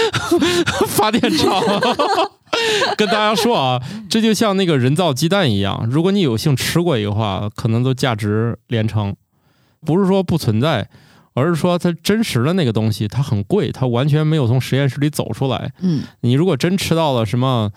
[0.87, 1.61] 发电厂。
[2.97, 9.15] 跟大家说啊，这就像那个人造鸡蛋一样，如果你有幸吃过一个话，可能都价值连城。
[9.85, 10.89] 不是说不存在，
[11.33, 15.71] 而是说它真实的那个东西它很贵，它完全没有从实验室里走出来。
[15.81, 17.69] 嗯，你如果真吃到了什么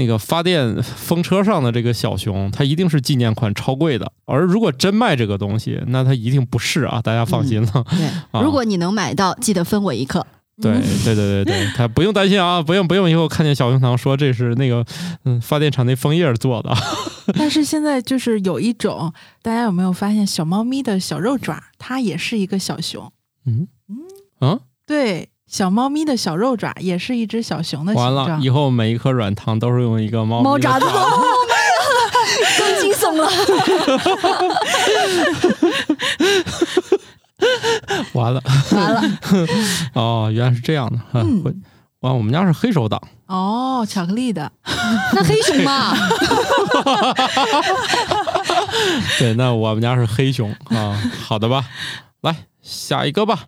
[0.00, 4.10] 那个发电风车上的这个小熊，它一定是纪念款超贵的。
[4.24, 7.84] 而如果真卖这个东西，那它一定不是啊，大家放心了。
[7.90, 10.26] 对， 啊如果你能买到，记得分我一克。
[10.62, 10.72] 对
[11.04, 14.84] 对对对对，他不用担心啊，不用不用，以后看见小熊糖说这是那个
[15.24, 16.70] 嗯发电厂那枫叶做的。
[17.32, 19.10] 但是现在就是有一种，
[19.40, 23.10] 大家有没有发现小猫咪的小肉爪，它也是一个小熊？
[23.46, 28.40] 嗯嗯啊，对，小猫咪的小肉爪也是一只小熊的形完了，状。
[28.40, 30.86] 以后每一颗软糖都是用一个猫猫爪子，
[32.56, 33.28] 更惊悚了。
[38.14, 39.02] 完了完了，
[39.94, 40.96] 哦，原来是这样的。
[41.14, 41.52] 嗯会
[42.02, 43.02] 哇，我们家是黑手党。
[43.26, 44.52] 哦，巧克力的，
[45.12, 45.92] 那黑熊嘛，
[49.18, 50.96] 对，那我们家是黑熊啊。
[51.26, 51.64] 好的吧，
[52.22, 53.46] 来下一个吧。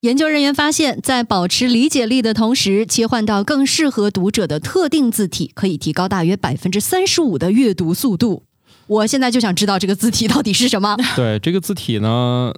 [0.00, 8.44] 研究人员发现，在保持理解力的同时，切换到更适合读者的特定字体，可以提高大约百分之三十五的阅读速度。
[8.86, 10.96] 我现在就想知道这个字体到底是什么。
[11.14, 12.54] 对这个字体呢，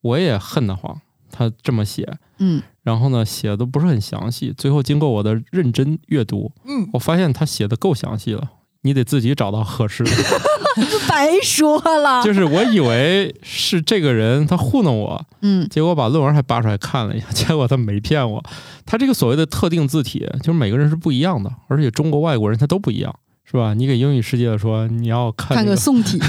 [0.00, 1.00] 我也恨得慌，
[1.32, 4.54] 他这么写，嗯，然后呢写的不是很详细。
[4.56, 8.52] 最后经过我的认真阅读，嗯，我发现他写的够详细了。
[8.82, 10.10] 你得自己找到合适的，
[11.08, 12.22] 白说了。
[12.22, 18.42] 就是我以为是这个人他糊弄我，嗯结果把论文还扒出来看了一下， 结果他没骗我。
[18.86, 23.14] 他这个所谓的特定字体，就是每个人是不一样的，而且中国外国人他都不一样，
[23.44, 23.74] 是吧？
[23.74, 26.18] 你给英语世界的说你要看、看这个宋体，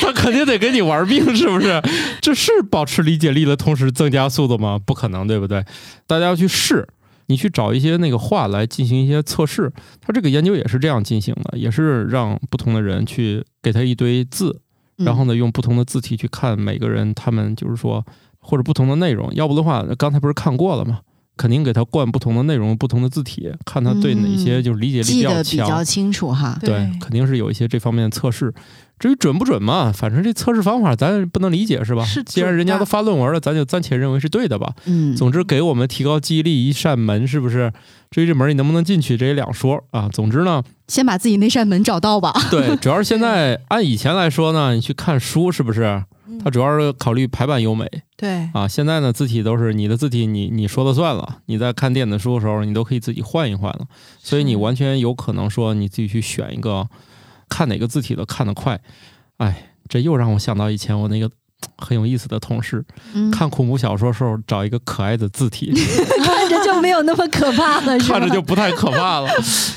[0.00, 1.80] 他肯定得跟你玩命，是不是？
[2.20, 4.78] 这是保持理解力的同时增加速度吗？
[4.84, 5.64] 不可能，对不对？
[6.06, 6.86] 大家要去试，
[7.32, 9.72] 你去找一些那个话来进行一些测试。
[10.00, 14.60] 他这个研究也是这样进行的，也是让不同的人去给他一堆字，
[14.98, 18.04] 嗯然后呢，用不同的字体去看每个人他们就是说
[18.38, 19.34] 或者不同的内容。
[19.34, 21.00] 要不的话，刚才不是看过了吗？
[21.36, 25.36] 肯定给他灌不同的内容、不同的字体，看他对哪些就是理解力比较强。
[25.36, 26.56] 得比较清楚哈。
[26.60, 28.52] 对对，肯定是有一些这方面的测试。
[28.98, 32.04] 至于准不准嘛，反正这测试方法咱不能理解是吧？
[32.04, 34.72] 是既然人家都发论文了，咱就暂且认为是对的吧。
[34.84, 37.72] 嗯，总之，给我们提高记忆力一扇门，是不是？
[38.12, 40.08] 至于这门你能不能进去，这也两说啊。
[40.12, 42.32] 总之呢，先把自己那扇门找到吧。
[42.48, 46.04] 对，主要是现在按以前来说呢，你去看书是不是？
[46.42, 48.68] 它主要是考虑排版优美对，啊。
[48.68, 51.38] 现在呢，字体都是你的字体你，你说了算了。
[51.46, 53.86] 你在看电子书的时候，你都可以自己换一换了，
[54.18, 56.88] 所以你完全有可能说你自己去选一个，
[57.48, 58.80] 看哪个字体的看得快。
[59.38, 61.30] 哎，这又让我想到以前我那个
[61.76, 65.72] 很有意思的同事，嗯，看恐怖小说时候找一个可爱的字体，
[66.24, 69.30] 看着就没有那么可怕了， 看着就不太可怕了。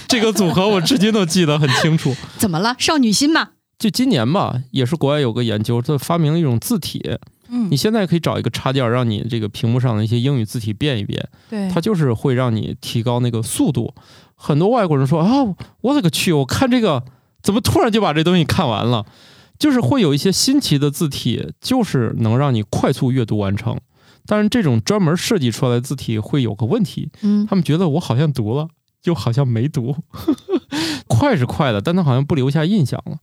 [0.07, 2.15] 这个组合我至今都记得很清楚。
[2.37, 2.75] 怎么了？
[2.77, 3.49] 少女心嘛。
[3.77, 7.01] 就今年吧，也是国外有个研究，它发明了一种字体，
[7.49, 13.93] 嗯你，现在可以找一个插件，让你这个屏幕上的一些英语字体变一变，对，它就是会让你提高那个速度。
[14.35, 15.43] 很多外国人说啊，
[15.81, 17.03] 我勒个去，我看这个
[17.43, 19.05] 怎么突然就把这东西看完了？
[19.57, 23.77] 就是会有一些新奇的字体，就是能让你快速阅读完成。
[24.25, 28.67] 但是这种专门设计出来的字体会有个问题，嗯，他们觉得我好像读了，
[29.03, 29.95] 又好像没读。
[31.07, 33.17] 快是快的，但它好像不留下印象了。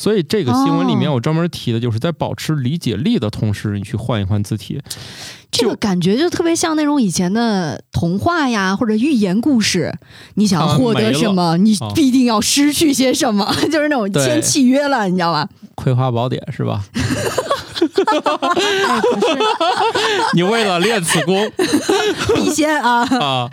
[0.00, 4.80] 所以这个新闻里面哦我专门提的就是在保持理解力的同时，你去换一换字体。
[5.50, 9.92] 这个感觉就特别像那种以前的童话呀，或者寓言故事。
[10.36, 15.46] 你想啊获得什么，你啊必定要失去些什么， 就是那种签契约了，你知道吧？
[15.74, 16.82] 葵花宝典是吧？
[18.18, 19.38] 哎，不是，
[20.34, 21.50] 你为了练此功
[22.34, 23.48] 必先啊，啊，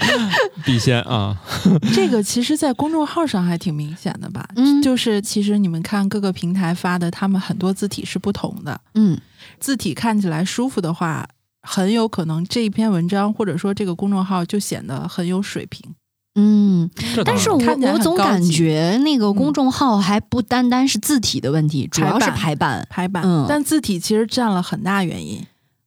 [0.65, 1.35] 必先啊，
[1.93, 4.47] 这个其实，在公众号上还挺明显的吧？
[4.55, 8.79] 嗯就是其实你们看各个平台发的，他们很多字体是不同的。
[8.95, 9.19] 嗯
[9.59, 11.27] 字体看起来舒服的话，
[11.61, 15.93] 很有可能这一篇文章或者说这个公众号就显得很有水平。
[16.37, 16.89] 嗯。
[17.25, 25.45] 但是我我总感觉那个公众号还不单单是字体的问题，主要是排版排版，嗯但字体其实占了很大原因。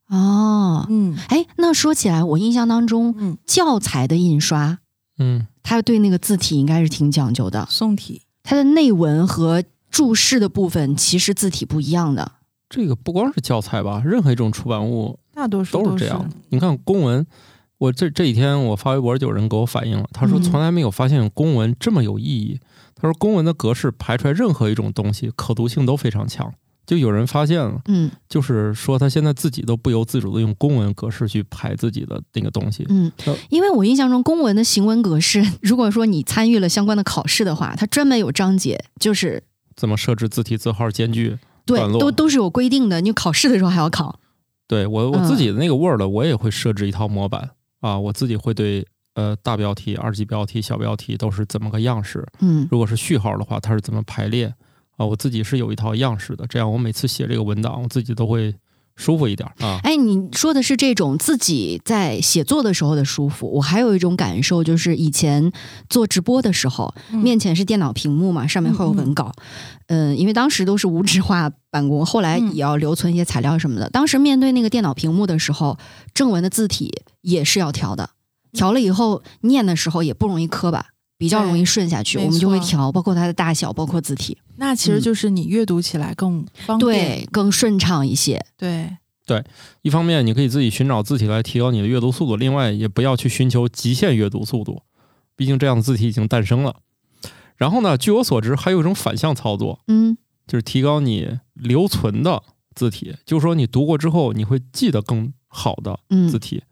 [0.09, 0.85] 哦。
[0.89, 4.79] 嗯哎，那说起来，我印象当中嗯，教材的印刷，
[5.17, 7.65] 嗯，它对那个字体应该是挺讲究的。
[7.69, 12.33] 宋体它的内文和注释的部分其实字体不一样的。
[12.69, 16.29] 这个不光是教材吧，任何一种出版物大多数都是这样。
[16.49, 17.25] 你看公文，
[17.81, 22.59] 我这这几天我发微博就有人给我反映了，他说嗯从来没有发现公文这么有意义。
[22.93, 26.53] 他说公文的格式排出来任何一种东西，可读性都非常强。
[26.85, 32.85] 就有人发现了，嗯就是说他现在自己都不由自主的用公文格式去排自己的那个东西。
[32.89, 39.41] 嗯呃，因为我印象中公文的行文格式， 如果说你参与了相关的考试的话，它专门有章节，就是
[39.75, 41.39] 怎么设置字体字号间距？
[41.65, 43.01] 对都都是有规定的。
[43.01, 44.19] 你考试的时候还要考。
[44.67, 47.49] 对我我嗯自己的那个 Word，我也会设置一套模板
[47.81, 52.25] 啊，我自己会对呃大标题、二级标题、小标题都是怎么个样式。
[52.39, 54.45] 嗯如果是序号的话，它是怎么排列
[54.95, 55.05] 啊？
[55.05, 58.55] 我自己是有一套样式的，这样我每次写这个文档，我自己都会
[58.95, 59.79] 舒服一点啊。
[59.83, 65.51] 哎，你说的是这种自己在写作的时候的舒服，我还有一种感受，就是以前
[65.89, 69.31] 做直播的时候，嗯面前是电脑屏幕嘛，上面会有文稿，
[69.87, 73.89] 嗯、因为当时都是无纸化办公，后来嗯也要留存一些材料什么的。
[73.89, 75.77] 当时面对那个电脑屏幕的时候，
[76.13, 78.11] 正文的字体也是要调的，
[78.51, 80.87] 调了以后念的时候也不容易磕巴。
[81.21, 86.79] 比较容易顺下去，我们就会调，包括它的大小，包括字体，那其实就是你阅读起来更方便。
[86.79, 88.43] 对，更顺畅一些。
[88.57, 88.89] 对
[89.27, 89.43] 对，
[89.83, 94.81] 一方面你可以自己寻找字体来提高你的阅读速度，另外也不要去寻求极限阅读速度，
[95.35, 96.77] 毕竟这样的字体已经诞生了。
[97.55, 102.41] 然后呢，据我所知，还有一种反向操作，嗯就是提高你留存的
[102.73, 106.63] 字体，就是说你读过之后，你会记得更好的字嗯，体。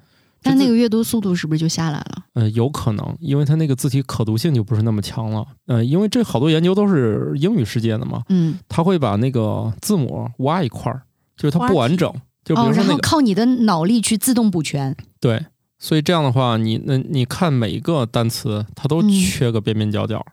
[0.41, 2.23] 但那个阅读速度是不是就下来了？
[2.33, 5.45] 呃，有可能，因为它那个字体可读性就不是那么强了。
[5.67, 11.01] 呃，因为这好多研究都是英语世界的嘛，嗯，它会把那个字母挖一块儿，
[11.35, 12.13] 就是它不完整。
[12.45, 14.95] 就然后如说那个、靠你的脑力去自动补全。
[15.19, 15.45] 对，
[15.77, 20.25] 所以这样的话，你那你看每一个单词，它都嗯缺个边边角角。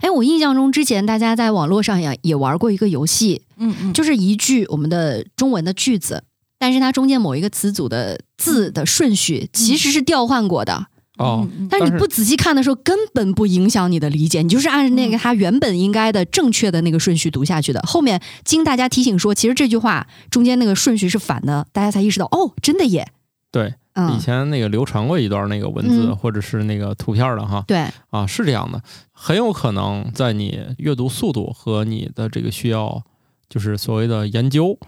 [0.00, 6.24] 哎，我印象中之前大家在网络上也也玩过一个游戏，嗯嗯，就是一句我们的中文的句子，
[6.60, 17.80] 但是它中间某一个词组的字的顺序其实是调换过的，哦，但是你不仔细看的时候根本不影响你的理解，你就是按那个它原本应该的正确的那个顺序读下去的。
[17.80, 23.10] 后面经大家提醒说，其实这句话中间那个顺序是反的，大家才意识到哦，真的耶。
[23.50, 26.16] 对，以嗯，前那个流传过一段那个文字、嗯。
[26.16, 28.80] 或者是那个图片的哈，对，啊，是这样的，
[29.12, 33.02] 很有可能在你阅读速度和你的这个需要，
[33.48, 34.78] 就是所谓的研究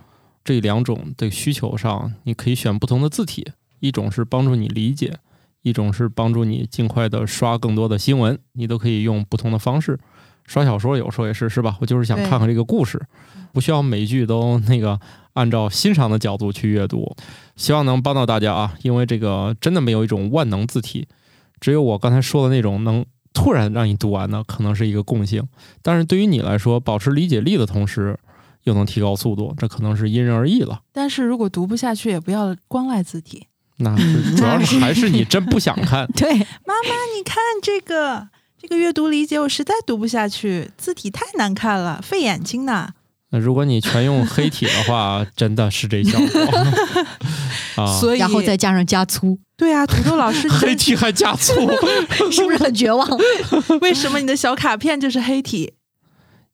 [0.44, 3.46] 这两种的需求上，你可以选不同的字体，
[3.80, 5.16] 一种是帮助你理解，
[5.62, 9.98] 一种是帮助你尽快的刷更多的新闻，你都可以用不同的方式。
[10.44, 11.76] 刷小说有时候也是，是吧？
[11.80, 13.00] 我就是想看看这个故事，
[13.52, 14.98] 不需要每一句都那个
[15.34, 17.14] 按照欣赏的角度去阅读。
[17.54, 21.06] 希望能帮到大家啊，因为这个真的没有一种万能字体，
[21.60, 25.46] 只有我刚才说的那种能突然让你读完的，可能是一个共性。
[25.80, 28.18] 但是对于你来说，保持理解力的同时，
[28.64, 30.80] 又能提高速度，这可能是因人而异了。
[30.92, 33.46] 但是如果读不下去，也不要光赖字体。
[33.78, 36.06] 那是主要是还是你真不想看。
[36.14, 38.28] 对，妈妈，你看这个
[38.60, 42.90] 这个阅读理解，我实在读不下去，字体太难看了，费眼睛呢。
[43.30, 46.40] 那如果你全用黑体的话， 真的是这效果
[47.82, 47.98] 啊。
[47.98, 51.54] 所以，然后再加上加粗，对啊，土豆老师，黑体还加粗，
[52.30, 53.08] 是不是很绝望？
[53.80, 55.72] 为什么你的小卡片就是黑体？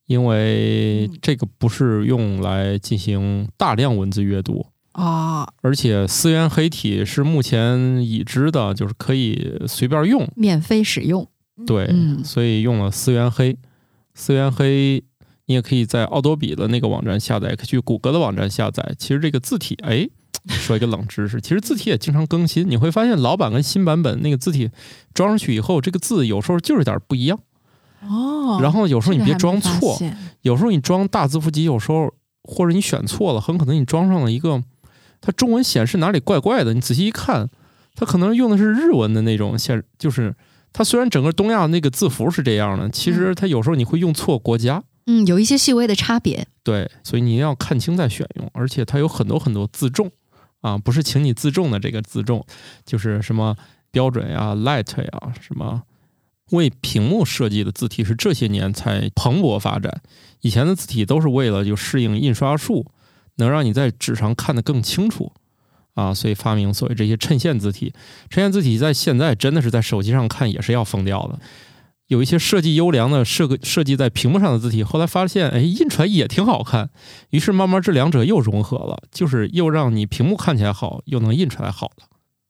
[0.08, 10.26] 因为这个不是用来进行大量文字阅读，啊，而且思源黑体是目前已知的，就是可以随便用。
[10.34, 11.28] 免费使用，
[11.66, 13.56] 对，嗯所以用了思源黑。
[14.14, 15.04] 思源黑，
[15.44, 18.94] 你也可以在奥多比的那个网站下载，可以去谷歌的网站下载。
[18.98, 20.08] 其实这个字体，哎，
[20.48, 22.68] 说一个冷知识， 其实字体也经常更新。
[22.68, 24.70] 你会发现老版跟新版本那个字体
[25.12, 27.38] 装上去以后，这个字有时候就是有点不一样。
[28.02, 29.98] 哦，然后有时候你别装错
[30.42, 34.62] 有时候你装大字符集，有时候或者你选错了，很可能你装上了一个，
[35.20, 36.74] 它中文显示哪里怪怪的。
[36.74, 37.48] 你仔细一看，
[37.94, 40.34] 它可能用的是日文的那种显，就是
[40.72, 44.82] 它虽然整个东亚那个字符是这样的，其实它有时候你会用错国家。
[45.06, 46.46] 嗯，有一些细微的差别。
[46.62, 50.10] 对，所以你要看清再选用，而且它有很多很多自重
[50.60, 52.44] 啊，不是请你自重的这个自重，
[52.84, 53.56] 就是什么
[53.90, 55.82] 标准呀、light 呀，什么
[56.50, 60.02] 为屏幕设计的字体是这些年才蓬勃发展。
[60.40, 62.86] 以前的字体都是为了就适应印刷术，
[63.36, 65.32] 能让你在纸上看得更清楚
[65.94, 67.92] 啊，所以发明所谓这些衬线字体。
[68.30, 71.38] 衬线字体在现在真的是在手机上看也是要疯掉的。
[72.06, 76.88] 有一些设计优良的设个设计在屏幕上的字体，后来发现，哎，印出来也挺好看，
[77.30, 82.06] 于是慢慢这两者又融合了，就是又让你屏幕看起来好，又能印出来好了。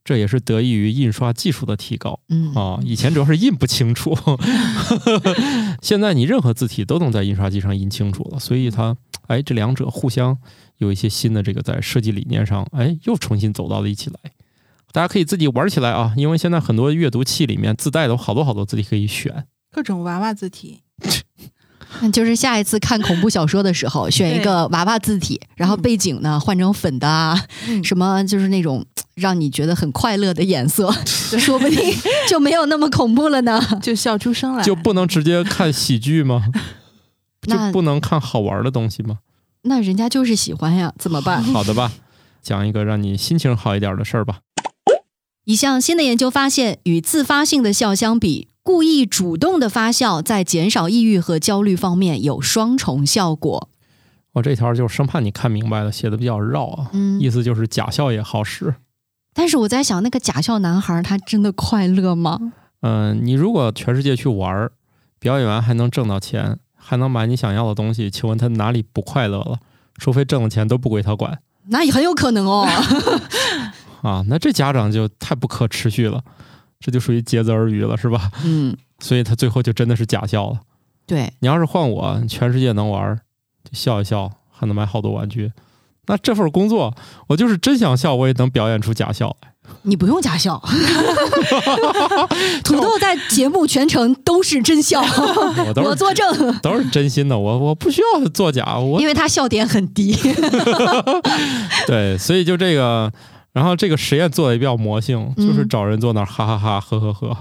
[0.09, 2.81] 这也是得益于印刷技术的提高嗯啊！
[2.83, 4.17] 以前主要是印不清楚，
[5.83, 10.39] 现在你任何字体都能在印刷机上印清楚了，所以它，哎，这两者互相
[10.79, 14.17] 有一些新的这个在设计理念上，哎，又重新走到了一起来。
[14.93, 19.45] 大家可以自己玩起来啊，因为现在很多阅读器里面自带的有好多好多字体可以选。
[19.71, 21.11] 各种娃娃字体，那
[22.13, 28.85] 就是下一次看恐怖小说的时候，选一个娃娃字体，然后背景呢换成粉的啊，嗯 什么就是那种
[29.15, 30.91] 让你觉得很快乐的颜色，
[31.39, 31.95] 说不定
[32.29, 33.61] 就没有那么恐怖了呢。
[33.83, 36.45] 就笑出声来，就不能直接看喜剧吗？
[37.43, 39.19] 就那不能看好玩的东西吗？
[39.63, 41.43] 那人家就是喜欢呀，怎么办？
[41.43, 41.93] 好的吧，
[42.43, 44.41] 讲一个让你心情好一点的事儿吧。
[45.45, 53.71] 一项新的研究发现，与自发性的笑相比，故意主动的发笑在减少抑郁和焦虑方面有双重效果。
[54.33, 56.91] 我这条就是生怕你看明白了，写的比较绕啊。
[56.93, 58.75] 嗯意思就是假笑也好使。
[59.33, 62.53] 但是我在想，那个假笑男孩他真的快乐吗？
[62.83, 64.73] 嗯、你如果全世界去玩儿，
[65.19, 69.61] 表演完还能挣到钱，还能买你想要的东西，请问他哪里不快乐了？
[69.97, 71.39] 除非挣的钱都不归他管
[71.69, 72.69] 那也很有可能哦。
[74.05, 76.23] 啊，那这家长就太不可持续了，
[76.81, 78.31] 这就属于竭泽而渔了，是吧？
[78.45, 80.61] 嗯，所以他最后就真的是假笑了。
[81.07, 83.21] 对，你要是换我，全世界能玩儿，
[83.65, 85.53] 就笑一笑，还能买好多玩具。
[86.07, 86.95] 那这份工作，
[87.29, 89.53] 我就是真想笑，我也能表演出假笑来。
[89.83, 90.59] 你不用假笑。
[92.65, 100.17] 土豆在节目全程都是真笑，我我作证，都是真心的，我我不需要作假，我因为他笑点很低。
[101.87, 103.13] 对，所以就这个，
[103.59, 107.37] 然后这个实验做的也比较魔性，嗯就是找人坐那儿哈哈哈呵呵呵，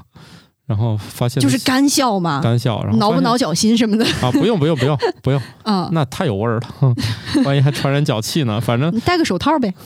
[0.65, 4.03] 然后发现就是干笑嘛，干笑，然后挠不挠脚心什么的。
[4.19, 4.31] 啊？
[4.33, 6.95] 不用不用不用不用， 嗯，那太有味儿了，哼
[7.45, 8.59] 万一还传染脚气呢。
[8.59, 9.71] 反正你戴个手套呗。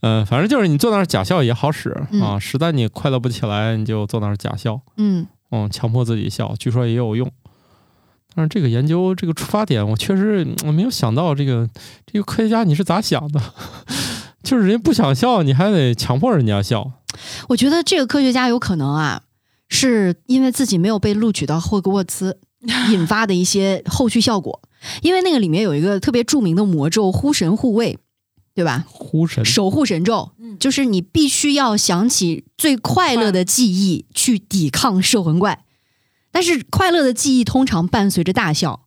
[0.00, 7.30] 嗯、反正就是你坐那儿假笑也好使嗯啊，实在你快乐不起来，你就坐那儿假笑，嗯，嗯，强迫自己笑，据说也有用。
[8.34, 11.68] 但是这个研究这个出发点，我确实我没有想到这个
[12.06, 13.40] 这个科学家你是咋想的？
[14.42, 16.92] 就是人家不想笑，你还得强迫人家笑。
[17.48, 19.22] 我觉得这个科学家有可能啊，
[19.68, 22.38] 是因为自己没有被录取到霍格沃茨
[22.90, 24.60] 引发的一些后续效果。
[25.00, 27.98] 因为那个里面有一个特别著名的魔咒——呼神护卫，
[28.54, 28.84] 对吧？
[28.86, 35.63] 呼神守护神咒，嗯就是你必须要想起最快乐的记忆去抵抗摄魂怪。
[36.34, 38.80] 但是快乐的记忆通常伴随着大笑，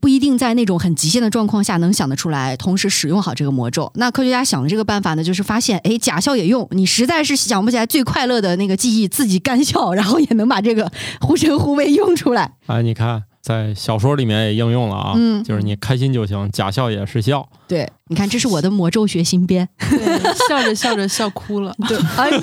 [0.00, 3.90] 不一定在那种很极限的状况下能想得出来，同时使用好这个魔咒。
[3.96, 12.52] 那科学家想的这个办法呢，就是发现，哎，假笑也用，你实在是想不起来最快乐的那个记忆，自己干笑，然后也能把这个护神护卫用出来。
[12.66, 17.48] 啊，你看在小说里面也应用了啊，嗯就是你开心就行，假笑也是笑。
[17.68, 19.68] 对，你看，这是我的魔咒学新编。
[19.78, 21.72] 对，笑着笑着笑哭了。
[21.86, 22.40] 对，哎呦，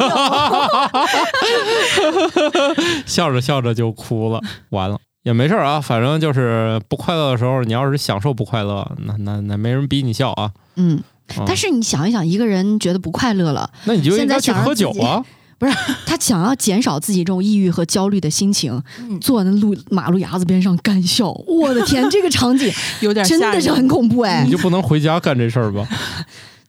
[3.05, 4.39] 笑着笑着就哭了，
[4.69, 10.51] 完了也没事儿啊，反正就是不快乐的时候，你要是享受不快乐，那那那没人逼你笑啊。
[10.77, 11.03] 嗯，
[11.35, 13.69] 嗯但是你想一想，一个人觉得不快乐了。
[13.83, 15.25] 那你就应现在该去喝想让
[15.71, 15.97] 自己酒啊。
[16.05, 21.31] 他想要减少自己这种抑郁和焦虑的心情，嗯，坐在那路马路牙子边上干笑。
[21.47, 24.51] 我的天，这个场景 有点真的是很恐怖哎你！
[24.51, 25.87] 就不能回家干这事儿吧？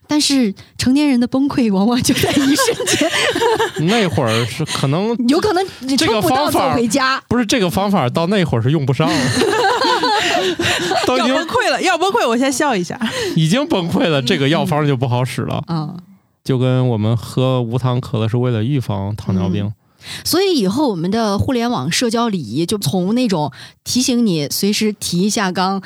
[0.07, 3.11] 但是成年人的崩溃往往就在一瞬间，
[3.89, 7.19] 那会儿是可能有可能你这个方法回家。
[7.27, 9.17] 不是这个方法，到那会儿是用不上了，
[11.07, 13.01] 都已要经崩溃了，要崩溃，我先笑一下。
[13.35, 15.65] 已经崩溃了，这个药方就不好使了。
[15.69, 15.99] 嗯，
[16.45, 19.73] 就跟我们喝无糖可乐是为了预防糖尿病，
[20.23, 23.51] 所以以后我们的互联网社交礼仪就从那种
[23.83, 25.81] 提醒你随时提一下缸，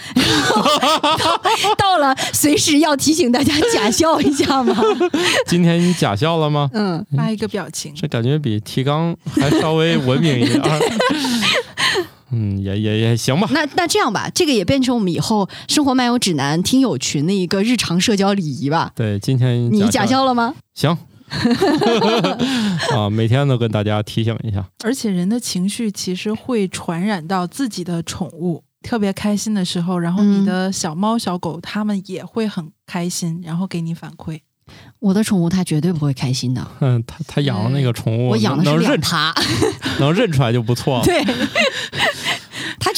[1.17, 4.75] 到 到了随时要提醒大家假笑一下嘛。
[5.47, 6.69] 今天你假笑了吗？
[6.75, 10.81] 嗯，发一个表情，这感觉比提纲还稍微文明一点儿。
[12.31, 13.49] 嗯，也也也行吧。
[13.53, 18.93] 那那这样吧，这个也变成我们以后生活漫游指南听友群的一个日常社交礼仪吧。
[18.95, 20.55] 对，今天你假笑了吗？
[20.75, 20.97] 行
[22.97, 24.65] 啊，每天都跟大家提醒一下。
[24.85, 28.63] 而且人的情绪其实会传染到自己的宠物。
[28.81, 34.41] 特别开心的时候，然后嗯你的小猫小狗它们也会很开心，然后给你反馈。
[35.01, 39.35] 我的宠物它绝对不会开心的， 嗯，他他养的那个宠物，我养的是能认两爬，
[39.99, 41.05] 能认出来就不错了。
[41.05, 42.08] 对，它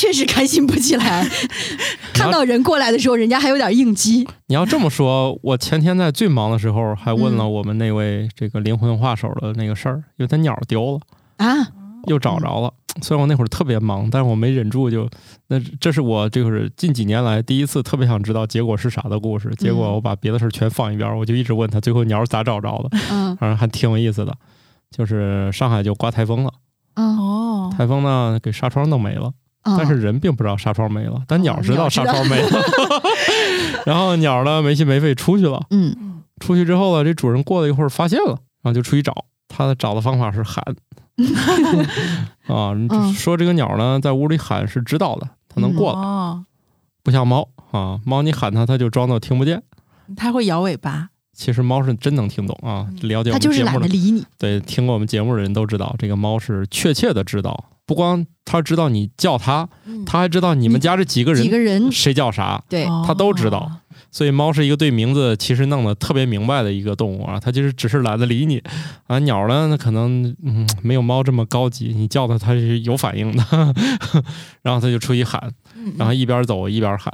[0.00, 1.28] 确实开心不起来。
[2.14, 4.26] 看到人过来的时候，人家还有点应激。
[4.46, 11.68] 你要这么说，我前天在最忙的时候还问了嗯我们那位这个灵魂画手的那个事儿，因为他鸟丢了，啊，
[12.06, 12.72] 又找着了。
[13.02, 15.06] 虽然我那会儿特别忙，但是我没忍住就，
[15.48, 19.50] 那这是我就是近几年来第一次特别想知道结果是啥的故事。
[19.58, 24.34] 结果我把别的事儿全放一边，我就一直问他最后鸟是咋找着的，嗯反正还挺有意思的。
[24.90, 26.50] 就是上海就刮台风了，
[26.94, 29.32] 嗯哦，台风呢给纱窗弄没了。
[29.62, 32.62] 嗯，但是人并不知道纱窗没了，但鸟知道纱窗没了。
[33.86, 35.60] 然后鸟呢没心没肺出去了，
[36.40, 39.24] 出去之后呢，这主人过了一会儿发现了，然后就出去找。
[39.48, 40.62] 他的找的方法是喊
[42.46, 46.44] 啊，嗯说这个鸟呢在屋里喊是知道的，它能过来，哦，
[47.02, 49.62] 不像猫啊，猫你喊它它就装作听不见。
[50.16, 51.08] 它会摇尾巴。
[51.32, 54.24] 其实猫是真能听懂啊，嗯了解我们它就是节目的懒得理你。
[54.38, 60.04] 对听过我们节目的人都知道，这个猫是确切的知道，不光他知道你叫他，嗯。
[60.04, 61.90] 它还知道你们家这几个人几个人。
[61.90, 63.68] 谁叫啥，对，哦它都知道。
[64.12, 68.62] 所以猫是一个对名字其实弄得特别明白的一个动物啊，它就是只是懒得理你。
[69.08, 69.18] 啊。
[69.18, 73.44] 鸟呢，那可能嗯没有猫这么高级，你叫它它是有反应的，
[74.62, 77.12] 然后它就出去喊，嗯然后一边走一边喊。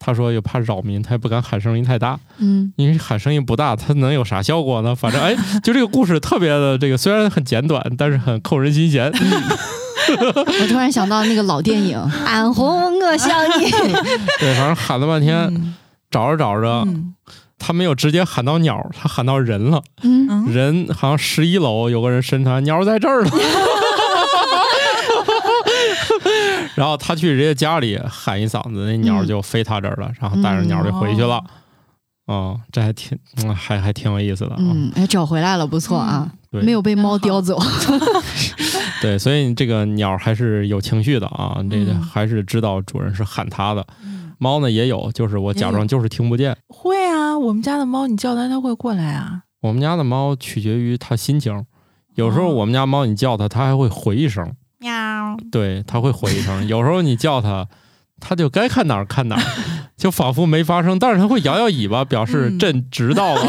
[0.00, 4.94] 他说又怕扰民，他也不敢喊声音太大，嗯，因为喊声音不大，它能有啥效果呢？
[4.94, 9.12] 反正哎，就这个故事特别的这个，虽然很简短，但是很扣人心弦。
[10.62, 13.28] 我突然想到那个老电影 《俺红我想
[13.60, 13.70] 你》，
[14.40, 15.74] 对，反正喊了半天，嗯。
[16.08, 17.14] 找着找着，嗯。
[17.58, 19.82] 他没有直接喊到鸟，他喊到人了。
[20.02, 23.30] 嗯，嗯人好像十一楼有个人伸传，鸟在这儿了。
[26.74, 31.42] 然后他去人家家里喊一嗓子，那鸟就飞他这儿了，然后带着鸟就回去了。
[32.26, 34.56] 哦，这还挺，嗯还还挺有意思的啊。
[34.58, 36.60] 嗯，哎，找回来了，不错啊，对。
[36.62, 37.58] 没有被猫叼走。
[39.02, 43.86] 对，所以这个鸟还是有情绪的啊，这个嗯还是知道主人是喊它的。
[44.02, 46.54] 嗯猫呢也有，就是我假装就是听不见。
[46.68, 49.40] 会啊，我们家的猫你叫它它会过来啊。
[49.62, 51.64] 我们家的猫取决于它心情，
[52.16, 56.68] 有时候哦我们家猫你叫它，它还会回一声，喵，对，它会回一声。
[56.68, 57.66] 有时候你叫它，
[58.20, 59.42] 它就该看哪儿看哪儿，
[59.96, 63.40] 就仿佛没发生，但是它会摇摇尾巴，表示嗯朕知道了。
[63.40, 63.48] 哎，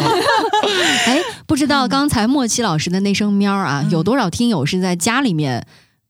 [1.48, 5.66] 不知道刚才莫奇老师的那声喵啊，嗯有多少听友是在家里面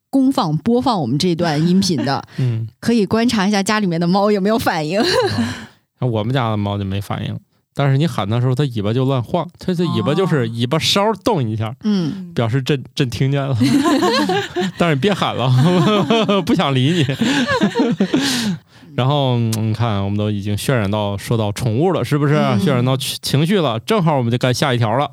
[0.09, 2.21] 公放播放我们这段音频的？
[2.37, 5.01] 嗯，可以观察一下家里面的猫有没有反应。
[5.99, 7.39] 那我们家的猫就没反应，
[7.79, 11.71] 但是你喊它的时候，它尾巴就乱晃，它这尾巴就是哦尾巴梢动一下。
[11.83, 13.55] 嗯，表示朕朕听见了，
[14.79, 15.47] 但是你别喊了，
[16.43, 17.05] 不想理你。
[18.97, 22.33] 然后嗯你看，我们都已经渲染到说到宠物了，是不是？
[22.33, 25.11] 嗯渲染到情情绪了，正好我们就该下一条了。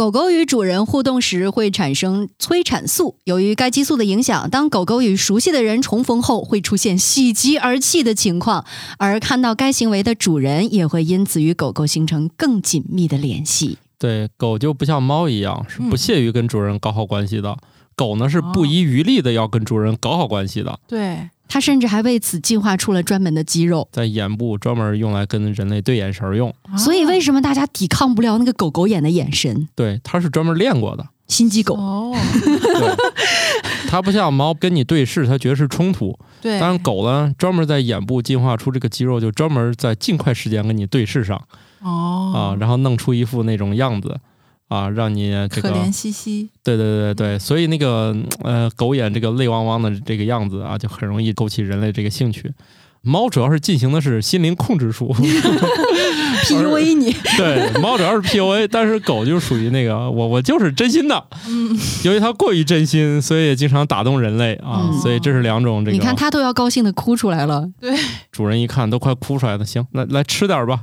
[0.00, 8.64] 狗狗与主人互动时会产生催产素，由于该激素的影响，当狗狗与熟悉的人重逢后，会出现喜极而泣的情况，
[8.96, 13.76] 而看到该行为的主人也会因此与狗狗形成更紧密的联系。
[13.98, 17.58] 对，狗就不像猫一样是不屑于跟主人搞好关系的，
[17.94, 23.88] 狗呢是不遗余力的要跟主人搞好关系的，对，它甚至还为此进化出了专门的肌肉。
[23.90, 26.54] 在眼部专门用来跟人类对眼神儿用。
[26.78, 29.68] 所以为什什么大家抵抗不了那个狗狗眼的眼神？
[29.76, 31.06] 对，它是专门练过的。
[31.28, 31.76] 心机狗。
[31.76, 32.12] 哦，
[33.88, 36.18] 它不像猫跟你对视，它觉得是冲突。
[36.42, 41.40] 对，当然，狗呢专门在眼部进化出这个肌肉，就专门在尽快时间跟你对视上
[41.82, 44.18] 哦啊，然后弄出一副那种样子
[44.70, 52.52] 啊，让你这个可怜兮兮，对对对对，所以那个呃狗眼这个泪汪汪的这个样子啊，就很容易勾起人类这个兴趣。
[53.02, 55.14] 猫主要是进行的是心灵控制术，
[56.44, 65.96] PUA 你， 对，猫主要是 PUA，但是狗就属于那个我我就是真心的，嗯，由于它过于真心，所以也经常打动人类啊，嗯所以这是两种这个。
[65.96, 67.66] 你看它都要高兴的哭出来了。
[67.80, 67.96] 对，
[68.30, 70.78] 主人一看都快哭出来了，行，来来吃点吧，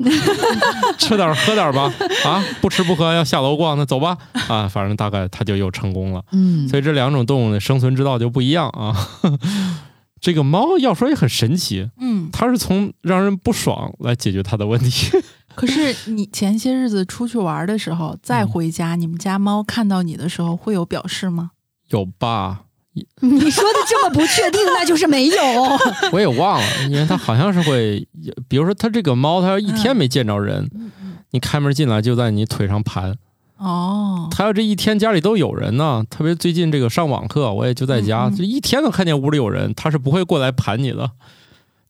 [0.98, 1.94] 吃点喝点吧，
[2.26, 6.22] 啊，不吃不喝要下楼逛，那走吧，啊，反正大概它就又成功了。
[6.32, 8.96] 嗯，所以这两种动物的生存之道就不一样啊。
[10.28, 15.10] 这个猫要说也很神奇，嗯，它是从让人不爽来解决它的问题。
[15.56, 21.52] 可是你前些日子出去玩的时候，再嗯回家，你们家猫看到你的时候会有表示吗？
[21.92, 22.64] 有吧？
[23.22, 25.38] 你说的这么不确定，那就是没有。
[26.12, 28.06] 我也忘了，因为它好像是会，
[28.50, 30.70] 比如说它这个猫，它要一天没见着人，
[31.32, 33.16] 你开门进来就在你腿上盘。
[33.58, 41.12] 哦，他要这一天家里都有人呢，特别最近这个上网课，我也就在家，嗯嗯就一天都看见屋里有人，它是不会过来盘你的。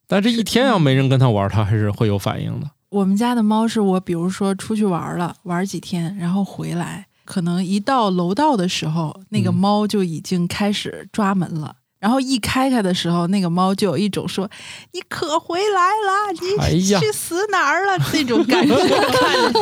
[0.08, 2.70] 但这一天要没人跟它玩，它还是会有反应的。
[2.90, 11.76] 我们家的猫是我，比如说出去玩了，玩几天，然后回来，可能一到楼道的时候，那个嗯猫就已经开始抓门了。
[12.00, 14.48] 然后一开开的时候，那个猫就有一种说
[14.94, 16.32] ：“你可回来了，
[16.70, 19.60] 你去死哪儿了？”那种感觉，看着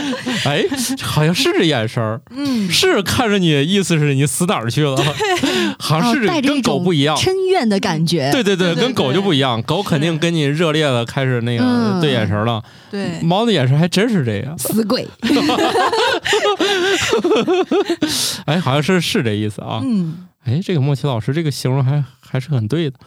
[0.00, 0.14] 你，
[0.44, 0.64] 哎，
[1.02, 4.96] 好像是这眼神儿，嗯，是看着你，意思是你死哪儿去了？
[5.78, 7.16] 好像哦是跟狗不一样。
[7.16, 8.30] 嗔怨的感觉。
[8.30, 14.56] 对对对，跟狗就不一样，狗肯定跟你热烈的开始那个嗯对眼神了，对，猫的眼神还真是这样。
[14.56, 15.06] 死鬼。
[18.46, 19.80] 哎，好像是是这意思啊。
[19.82, 22.98] 嗯，哎，这个莫奇老师这个形容还还是很对的。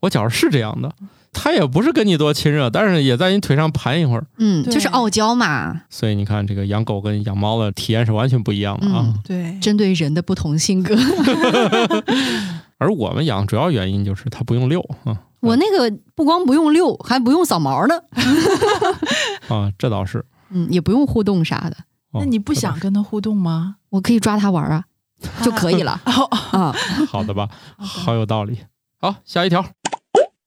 [0.00, 0.90] 我觉着是这样的，
[1.32, 4.26] 他也不是跟你多亲热，但是也在你腿上盘一会儿。
[4.38, 9.04] 嗯，就是傲娇嘛，所以你看，这个养狗跟养猫的体验是完全不一样的啊。
[9.06, 10.96] 嗯对，针对人的不同性格。
[12.78, 17.94] 而我们养主要原因就是它不用遛啊我那个不光不用遛，还不用扫毛呢，
[19.48, 20.24] 啊，这倒是。
[20.48, 21.76] 嗯，也不用互动啥的，
[22.12, 23.76] 哦那你不想跟它互动吗？
[23.90, 24.84] 我可以抓它玩啊，
[25.44, 26.24] 就可以了哦，
[26.58, 26.74] 啊。
[27.08, 27.48] 好的吧？
[27.78, 28.58] 好有道理。
[29.00, 29.64] 好，下一条。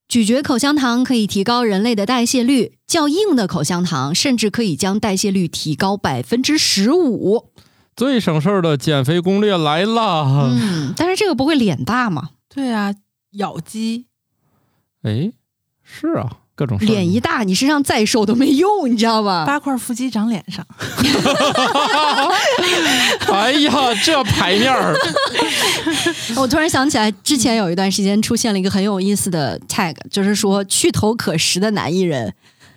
[0.08, 7.50] 咀嚼口香糖可以提高人类的代谢率，较硬的口香糖甚至可以将代谢率提高百分之十五。
[7.96, 10.50] 最省事儿的减肥攻略来了！
[10.52, 12.30] 嗯，但是这个不会脸大吗？
[12.48, 12.94] 对啊，
[13.32, 14.06] 咬肌
[15.02, 15.32] 哎，
[15.82, 19.44] 是啊，各种脸一大，你身上再瘦都没用，你知道吧？
[19.46, 20.64] 八块腹肌长脸上，
[23.34, 23.72] 哎呀，
[24.04, 24.94] 这牌面儿，
[26.38, 32.32] 我突然想起来，之前有一段时间出现了一个很有意思的 tag，就是说去头可食的男艺人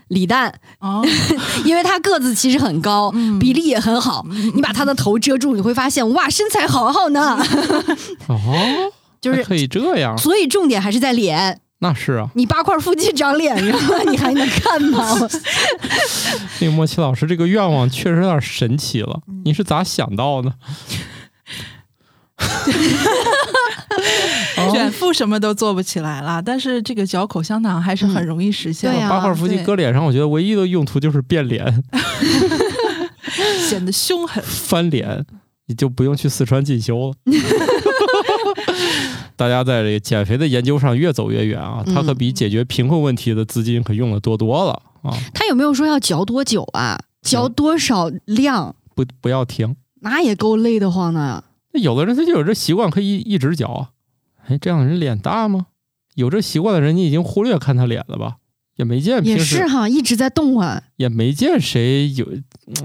[0.08, 1.04] 李诞，哦，
[1.66, 4.24] 因为他个子其实很高，嗯比例也很好，
[4.54, 7.38] 你把他的头遮住，你会发现哇，身材好好呢。
[8.28, 8.38] 哦，
[9.20, 11.60] 就是，可以这样，所以重点还是在脸。
[11.78, 12.30] 那是啊。
[12.34, 15.14] 你八块腹肌长脸上，你还能看吗？
[16.60, 20.52] 那个莫奇老师这个愿望确实有点神奇了，你是咋想到的？
[24.58, 31.82] 哦 卷腹什么都做不起来了，但是这个嚼口香糖还是很容易实现的，对啊八块腹肌搁脸上，我觉得唯一的用途就是变脸、
[33.68, 34.42] 显得凶狠。
[34.44, 35.24] 翻脸，
[35.66, 37.14] 你就不用去四川进修了。
[39.36, 44.72] 大家在这个减肥的研究上越走越远啊，它可比解决贫困问题的资金可用的多多了
[45.02, 45.12] 啊！
[45.34, 46.98] 他有没有说要嚼多久啊？
[47.22, 48.74] 嚼多少量？
[48.94, 49.76] 不不要停。
[50.00, 51.44] 那也够累得慌的。
[51.72, 53.90] 那有的人他就有这习惯，可以一直嚼啊。
[54.46, 55.66] 哎，这样的人脸大吗？
[56.14, 58.36] 有这习惯的人，你已经忽略看他脸了吧？
[58.76, 60.82] 也没见也平时是哈，一直在动啊。
[60.96, 62.26] 也没见谁有，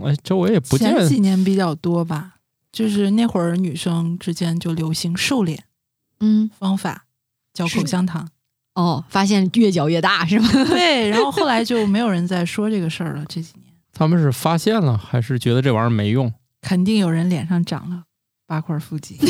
[0.04, 2.36] 哎，周围也不见前几年比较多吧，
[2.72, 5.64] 就是那会儿女生之间就流行瘦脸
[6.22, 7.06] 嗯，方法，
[7.54, 8.30] 嚼口香糖。
[8.74, 10.48] 哦，发现越嚼越大是吗？
[10.70, 13.26] 对，然后后来就没有人再说这个事儿了。
[13.28, 16.34] 这几年他们是发现了，还是觉得这玩意儿没用？
[16.62, 18.04] 肯定有人脸上长了
[18.48, 19.18] 八块腹肌。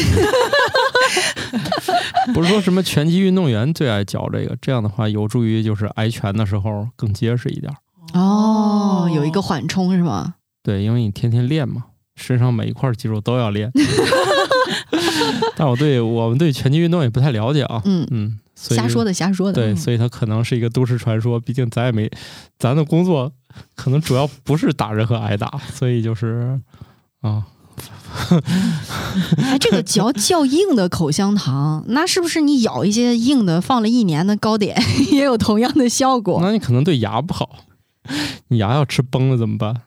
[2.34, 7.74] 不是说什么拳击运动员最爱嚼这个，这样的话有助于就是挨拳的时候更结实一点。
[8.14, 10.36] 哦，有一个缓冲是吗？
[10.62, 11.86] 对，因为你天天练嘛，
[12.16, 13.72] 身上每一块肌肉都要练。
[15.56, 19.54] 但我对我们对拳击运动也不太了解啊，嗯，嗯，所以瞎说的，瞎说的。
[19.54, 21.40] 对，嗯所以它可能是一个都市传说。
[21.40, 22.10] 毕竟咱也没，
[22.60, 23.32] 咱的工作
[23.76, 26.60] 可能主要不是打人和挨打，所以就是
[27.22, 27.46] 啊，
[29.38, 34.76] 哎，这个嚼较硬的口香糖，那是不是你咬一些硬的，放了一年的糕点，
[35.12, 36.40] 也有同样的效果？
[36.42, 37.60] 那你可能对牙不好，
[38.50, 39.84] 你牙要吃崩了怎么办？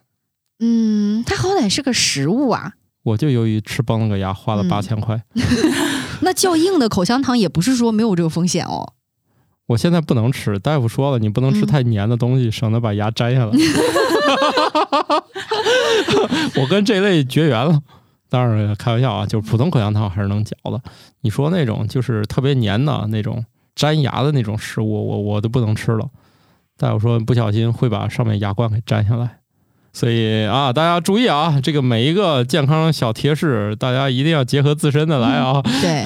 [0.61, 2.75] 嗯，它好歹是个食物啊。
[3.05, 5.23] 我就由于吃崩了个牙，花了嗯八千块。
[6.23, 8.95] 那较硬的口香糖也不是说没有这个风险哦。
[9.67, 13.53] 我现在不能吃，大夫说了，你不能吃嗯太黏的东西，省得把牙摘下来。
[16.57, 17.81] 我跟这类绝缘了。
[18.29, 20.81] 当然开玩笑啊，就是普通口香糖还是能嚼的。
[21.21, 23.45] 你说那种就是特别黏的那种
[23.77, 26.09] 粘牙的那种食物，我我都不能吃了。
[26.77, 29.39] 大夫说不小心会把上面牙冠给粘下来。
[29.95, 35.63] 所以啊，大家注意啊，这个每一个健康小贴士，大家一定要结合自身的来啊。
[35.63, 36.05] 对，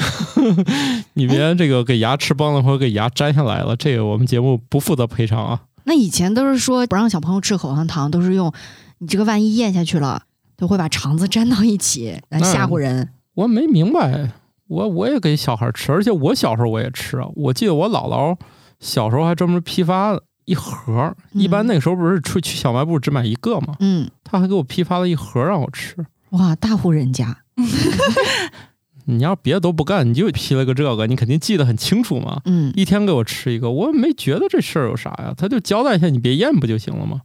[1.15, 5.61] 你别这个给牙吃崩了或者给牙粘下来了，这个我们节目不负责赔偿啊。
[5.85, 8.53] 那以前都是说不让小朋友吃口香糖，都是用
[8.99, 10.25] 你这个万一咽下去了，
[10.55, 13.09] 都会把肠子粘到一起来吓唬人。
[13.37, 14.33] 我没明白，
[14.67, 17.27] 我我也给小孩吃，而且我小时候我也吃啊。
[17.35, 18.37] 我记得我姥姥
[18.81, 20.13] 小时候还专门批发
[20.49, 26.07] 一盒一般那个时候不是出去小卖部只买一个吗，嗯，他还给我批发了一盒让我吃。
[26.31, 27.41] 哇，大户人家。
[29.05, 32.41] 你要别的都不干，你就批了个这个，你肯定记得很清楚嘛。
[32.47, 37.21] 嗯，一天给我吃一个，我没觉得这事儿有啥呀，他就交代一下，你别咽不就行了吗？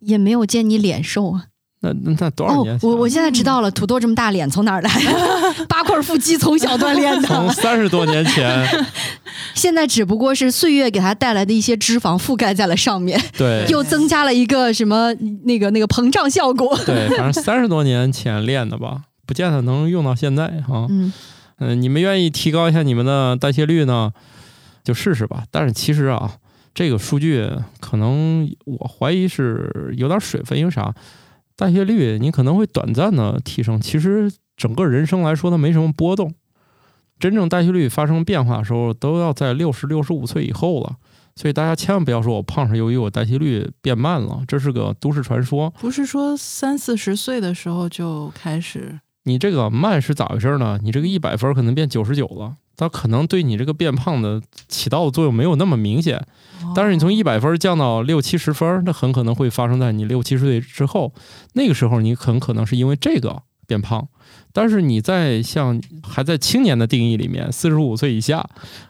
[0.00, 1.46] 也没有见你脸瘦啊。
[1.82, 2.88] 那那那多少哦年，前？
[2.88, 4.90] 我我现在知道了，土豆这么大脸从哪儿来？
[5.68, 8.64] 八块腹肌从小锻炼的从，三十多年前，
[9.54, 15.12] 现在只不过是岁月给他带来的一些脂肪覆盖在了上面，对又增加了一个什么
[15.44, 16.78] 那个那个膨胀效果。
[16.86, 20.86] 对，反正 三十多年前练的吧，不见得能用到现在哈。
[20.88, 21.12] 嗯
[21.58, 24.12] 嗯、你们愿意提高一下你们的代谢率呢，
[24.84, 25.42] 就试试吧。
[25.50, 26.30] 但是其实啊，
[26.74, 27.48] 这个数据
[27.80, 30.92] 可能我怀疑是有点水分，因为啥？
[31.56, 36.34] 代谢率你可能会短暂的提升，其实整个人生来说它没什么波动。
[37.18, 40.96] 真正代谢率发生变化的时候，都要在六十六十五岁以后了。
[41.34, 45.70] 所以大家千万不要说我胖是由于我代谢率变慢了，这是个都市传说。
[45.78, 50.78] 不是说三四十岁的时候就开始，你这个慢是咋回事呢？
[50.82, 56.24] 你这个一百分可能变九十九了，它可能对你这个变胖的起到的作用没有那么明显。
[56.74, 61.12] 但是你从一百分降到六七十分，那很可能会发生在你六七十岁之后。
[61.54, 64.08] 那个时候你很可能是因为这个变胖，
[64.52, 68.44] 但是你在像还在青年的定义里面，四十五岁以下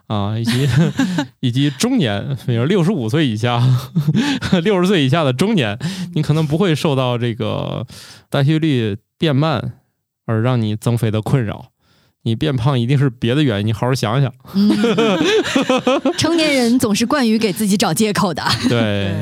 [0.07, 0.68] 啊，以及
[1.41, 3.62] 以及中年，比如六十五岁以下、
[4.62, 5.78] 六十岁以下的中年，
[6.14, 7.87] 你可能不会受到这个
[8.30, 9.74] 代谢率变慢
[10.33, 11.66] 而让你增肥的困扰。
[12.24, 14.33] 你变胖一定是别的原因，你好好想想。
[14.55, 14.70] 嗯，
[16.16, 18.43] 成年人总是惯于给自己找借口的。
[18.68, 19.12] 对，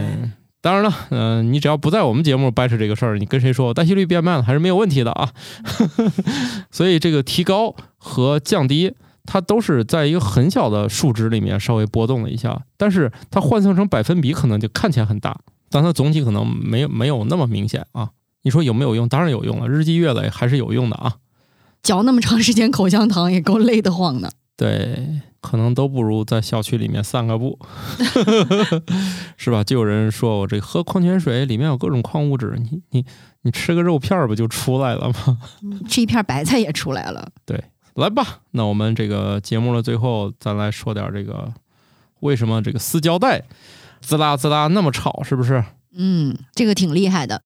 [0.60, 5.32] 当然了，嗯、你只要不在我们节目掰扯这个事儿，你跟谁说代谢率变慢了还是没有问题的啊。
[6.70, 8.92] 所以这个提高和降低，
[9.24, 15.40] 它都是在一个很小的数值里面稍微波动了一下，但是它换算成百分比可能就看起来很大，
[15.70, 18.10] 但它总体可能没有没有那么明显啊。
[18.42, 19.08] 你说有没有用？
[19.08, 21.16] 当然有用了，日积月累还是有用的啊。
[21.82, 24.30] 嚼那么长时间口香糖也够累得慌的。
[24.56, 27.58] 对，可能都不如在小区里面散个步，
[29.38, 29.64] 是吧？
[29.64, 33.04] 就有人说我这喝矿泉水里面有各种矿物质，你你
[33.42, 35.38] 你吃个肉片儿不就出来了吗？
[35.88, 37.30] 吃一片白菜也出来了。
[37.46, 37.64] 对
[37.94, 41.50] 来吧，那我们这个节目的最后，咱来说点这个
[42.20, 43.42] 为什么这个撕胶带
[44.02, 45.64] 滋啦滋啦那么吵，是不是？
[45.94, 47.40] 嗯，这个挺厉害的。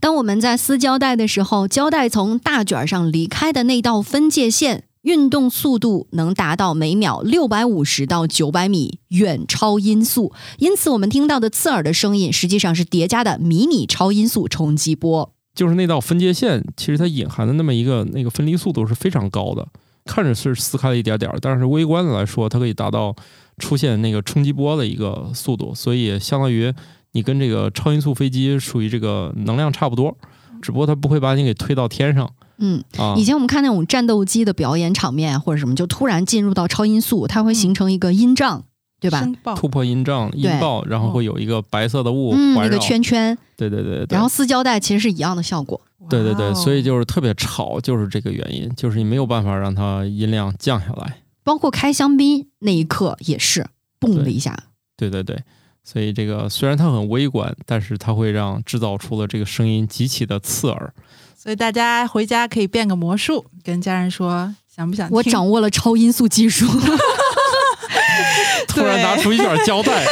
[0.00, 10.32] 当我们在撕胶带的时候，胶带从大卷上离开的那道分界线，运动速度能达到每秒六百五十到九百米，远超音速。
[10.58, 15.34] 因此，我们听到的刺耳的声音，实际上是叠加的迷你超音速冲击波。
[15.54, 19.68] 就是那道分界线，其实它隐含的那么一个那个分离速度是非常高的，
[20.06, 23.14] 看着是撕开了一点点儿，但是微观的来说，它可以达到
[23.58, 26.72] 出现那个冲击波的一个速度，所以相当于
[27.12, 30.16] 你跟这个超音速飞机属于这个能量差不多，
[30.62, 33.24] 只不过它不会把你给推到天上嗯，啊以。
[33.24, 38.64] 前我们看那种战斗机的表演场面或者什么，就突然进入到超音速，它会形成一个音障，
[39.00, 39.26] 对吧？
[39.56, 42.78] 突破音障、音爆，然后会有一个白色的雾嗯，那个。
[42.78, 45.80] 圈圈，对对对对，然后撕胶带其实是一样的效果。
[46.08, 51.18] 对对对，所以就是特别吵，就是这个原因，就是你没有办法让它音量降下来。
[51.42, 53.66] 包括开香槟那一刻也是，
[53.98, 54.56] 嘣的一下。
[54.96, 55.42] 对对对，
[55.82, 60.92] 所以这个虽然它很微观，但是它会让制造出的这个声音极其的刺耳。
[61.36, 65.16] 所以大家回家可以变个魔术，跟家人说想不想听？
[65.16, 66.66] 我掌握了超音速技术，
[68.68, 70.04] 突然拿出一卷胶带，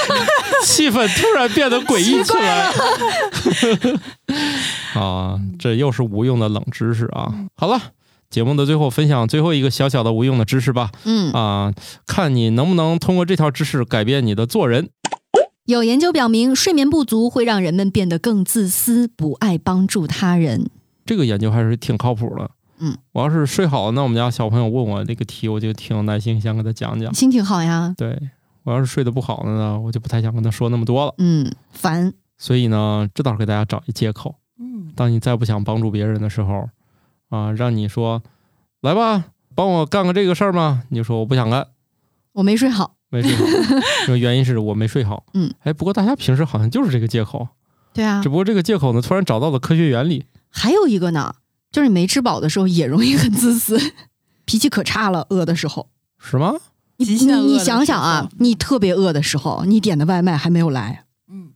[0.64, 2.72] 气氛突然变得诡异起来。
[4.94, 7.30] 啊，这又是无用的冷知识啊！
[7.54, 7.78] 好了，
[8.30, 10.90] 节目的最后分享最后一个小小的无用的知识吧。
[11.04, 11.74] 嗯，啊，
[12.06, 14.88] 看你能不能通过这条知识改变你的做人。
[15.68, 20.70] 有研究表明，睡眠不足会让人们变得更自私，不爱帮助他人。
[21.04, 22.50] 这个研究还是挺靠谱的。
[22.78, 27.12] 嗯，我要是睡好了，那我们家小朋友问我这个题，我就挺有耐心想给他讲讲。
[27.12, 28.18] 心情好呀，对
[28.62, 31.14] 我要是睡得不好了呢，我就不太想跟他说那么多了。
[31.18, 34.36] 嗯，烦，所以呢，这倒是给大家找一借口。
[34.58, 36.70] 嗯，当你再不想帮助别人的时候，
[37.28, 38.22] 啊，让你说
[38.80, 40.84] 来吧，帮我干个这个事儿吗？
[40.88, 41.66] 你就说我不想干，
[42.32, 42.94] 我没睡好。
[43.10, 44.14] 没睡好。
[44.16, 45.24] 原因是我没睡好。
[45.34, 47.48] 嗯，哎，不过大家平时好像就是这个借口，
[47.92, 50.26] 对啊只，不过这个借口呢，突然找到了科学原理。
[50.50, 51.34] 还有一个呢，
[51.70, 53.78] 就是你没吃饱的时候也容易很自私，
[54.44, 55.88] 脾气可差了，饿的时候。
[56.18, 56.54] 是吗？
[56.96, 61.50] 你极限饿你想想啊，你特别饿的时候，你点的外卖还没有来，嗯，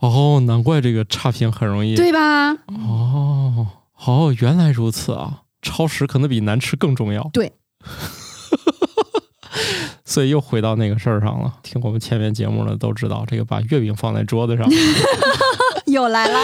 [0.00, 1.96] 哦，难怪这个差评很容易。
[1.96, 2.52] 对吧？
[2.66, 3.66] 哦，
[4.04, 5.42] 哦，原来如此啊！
[5.62, 7.30] 超时可能比难吃更重要。
[7.32, 7.54] 对，
[10.04, 11.52] 所以又回到那个事儿上了。
[11.62, 14.68] 听我们前面节目的都知道，这个把月饼放在桌子上，
[15.86, 16.38] 又来了，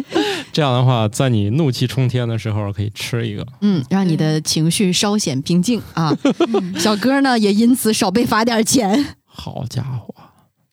[0.52, 3.46] 这样的话，在你怒气冲天的时候可以吃一个。
[3.60, 6.12] 嗯，让你的情绪稍显平静啊。
[6.78, 9.16] 小哥呢也因此少被罚点钱。
[9.24, 10.14] 好家伙！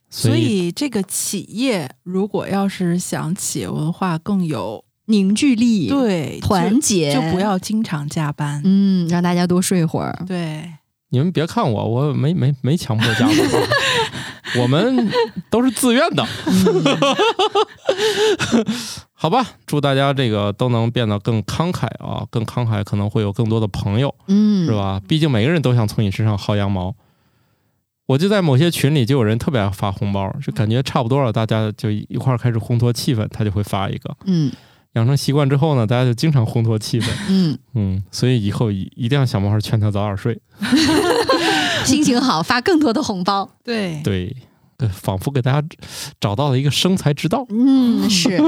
[0.10, 8.62] 所以以这个企业如果要是想企业文化更有凝聚力，对团结，就就不要经常加班。
[8.64, 10.24] 嗯，让大家多睡会儿。
[10.26, 10.72] 对，
[11.10, 13.68] 你们别看我，我没没没强迫加班啊，
[14.62, 15.10] 我们
[15.50, 16.26] 都是自愿的。
[19.14, 24.14] 好吧，祝大家这个都能变得更慷慨啊，更慷慨，可能会有更多的朋友。
[24.28, 24.72] 嗯，是？
[24.72, 25.02] 吧？
[25.08, 26.94] 毕竟每个人都想从你身上薅羊毛。
[28.08, 34.16] 我就在某些群里，就有人特别爱发红包，就感觉差不多了，大家就一块儿开始烘托气氛，他就会发一个。
[34.26, 34.52] 嗯
[34.96, 37.10] 养成习惯之后呢，大家就经常烘托气氛。
[37.30, 40.38] 嗯， 嗯，所以以后一一定要想办法劝他早点睡。
[41.86, 43.50] 心情好，发更多的红包。
[43.64, 44.36] 对，对，
[44.78, 45.68] 对仿佛给大家
[46.20, 47.46] 找到了一个生财之道。
[47.50, 48.42] 嗯，是，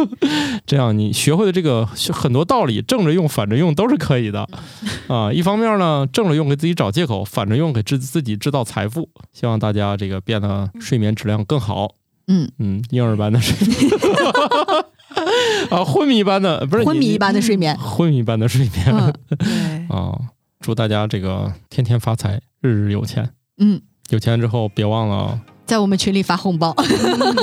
[0.66, 4.48] 这样你学会的这个很多道理，正着用、反着用都是可以的。
[5.08, 9.08] 啊，一方面呢，正着用给自己找借口，反着用给自自己制造财富。
[9.34, 11.91] 希望大家这个变得睡眠质量更好。
[12.28, 13.80] 嗯嗯，婴儿般的睡眠
[15.72, 17.78] 啊，昏迷般的不是昏迷一般的睡眠。
[17.78, 20.18] 昏迷般的睡眠嗯对，啊！
[20.60, 23.30] 祝大家这个天天发财，日日有钱。
[23.60, 26.76] 嗯，有钱之后别忘了在我们群里发红包，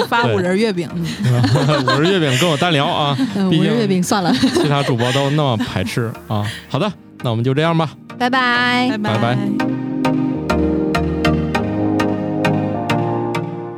[0.09, 6.45] 发五仁月饼，嗯 五仁月饼跟我单聊啊，嗯五仁月饼算了，其他主播都那么排斥啊。
[6.69, 6.91] 好的，
[7.23, 7.97] 那我们就这样吧。
[8.19, 8.99] 拜拜拜。
[8.99, 9.74] 拜拜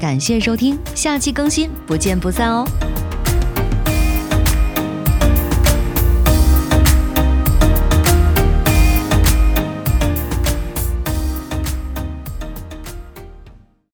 [0.00, 2.66] 感谢收听，下期更新，不见不散哦。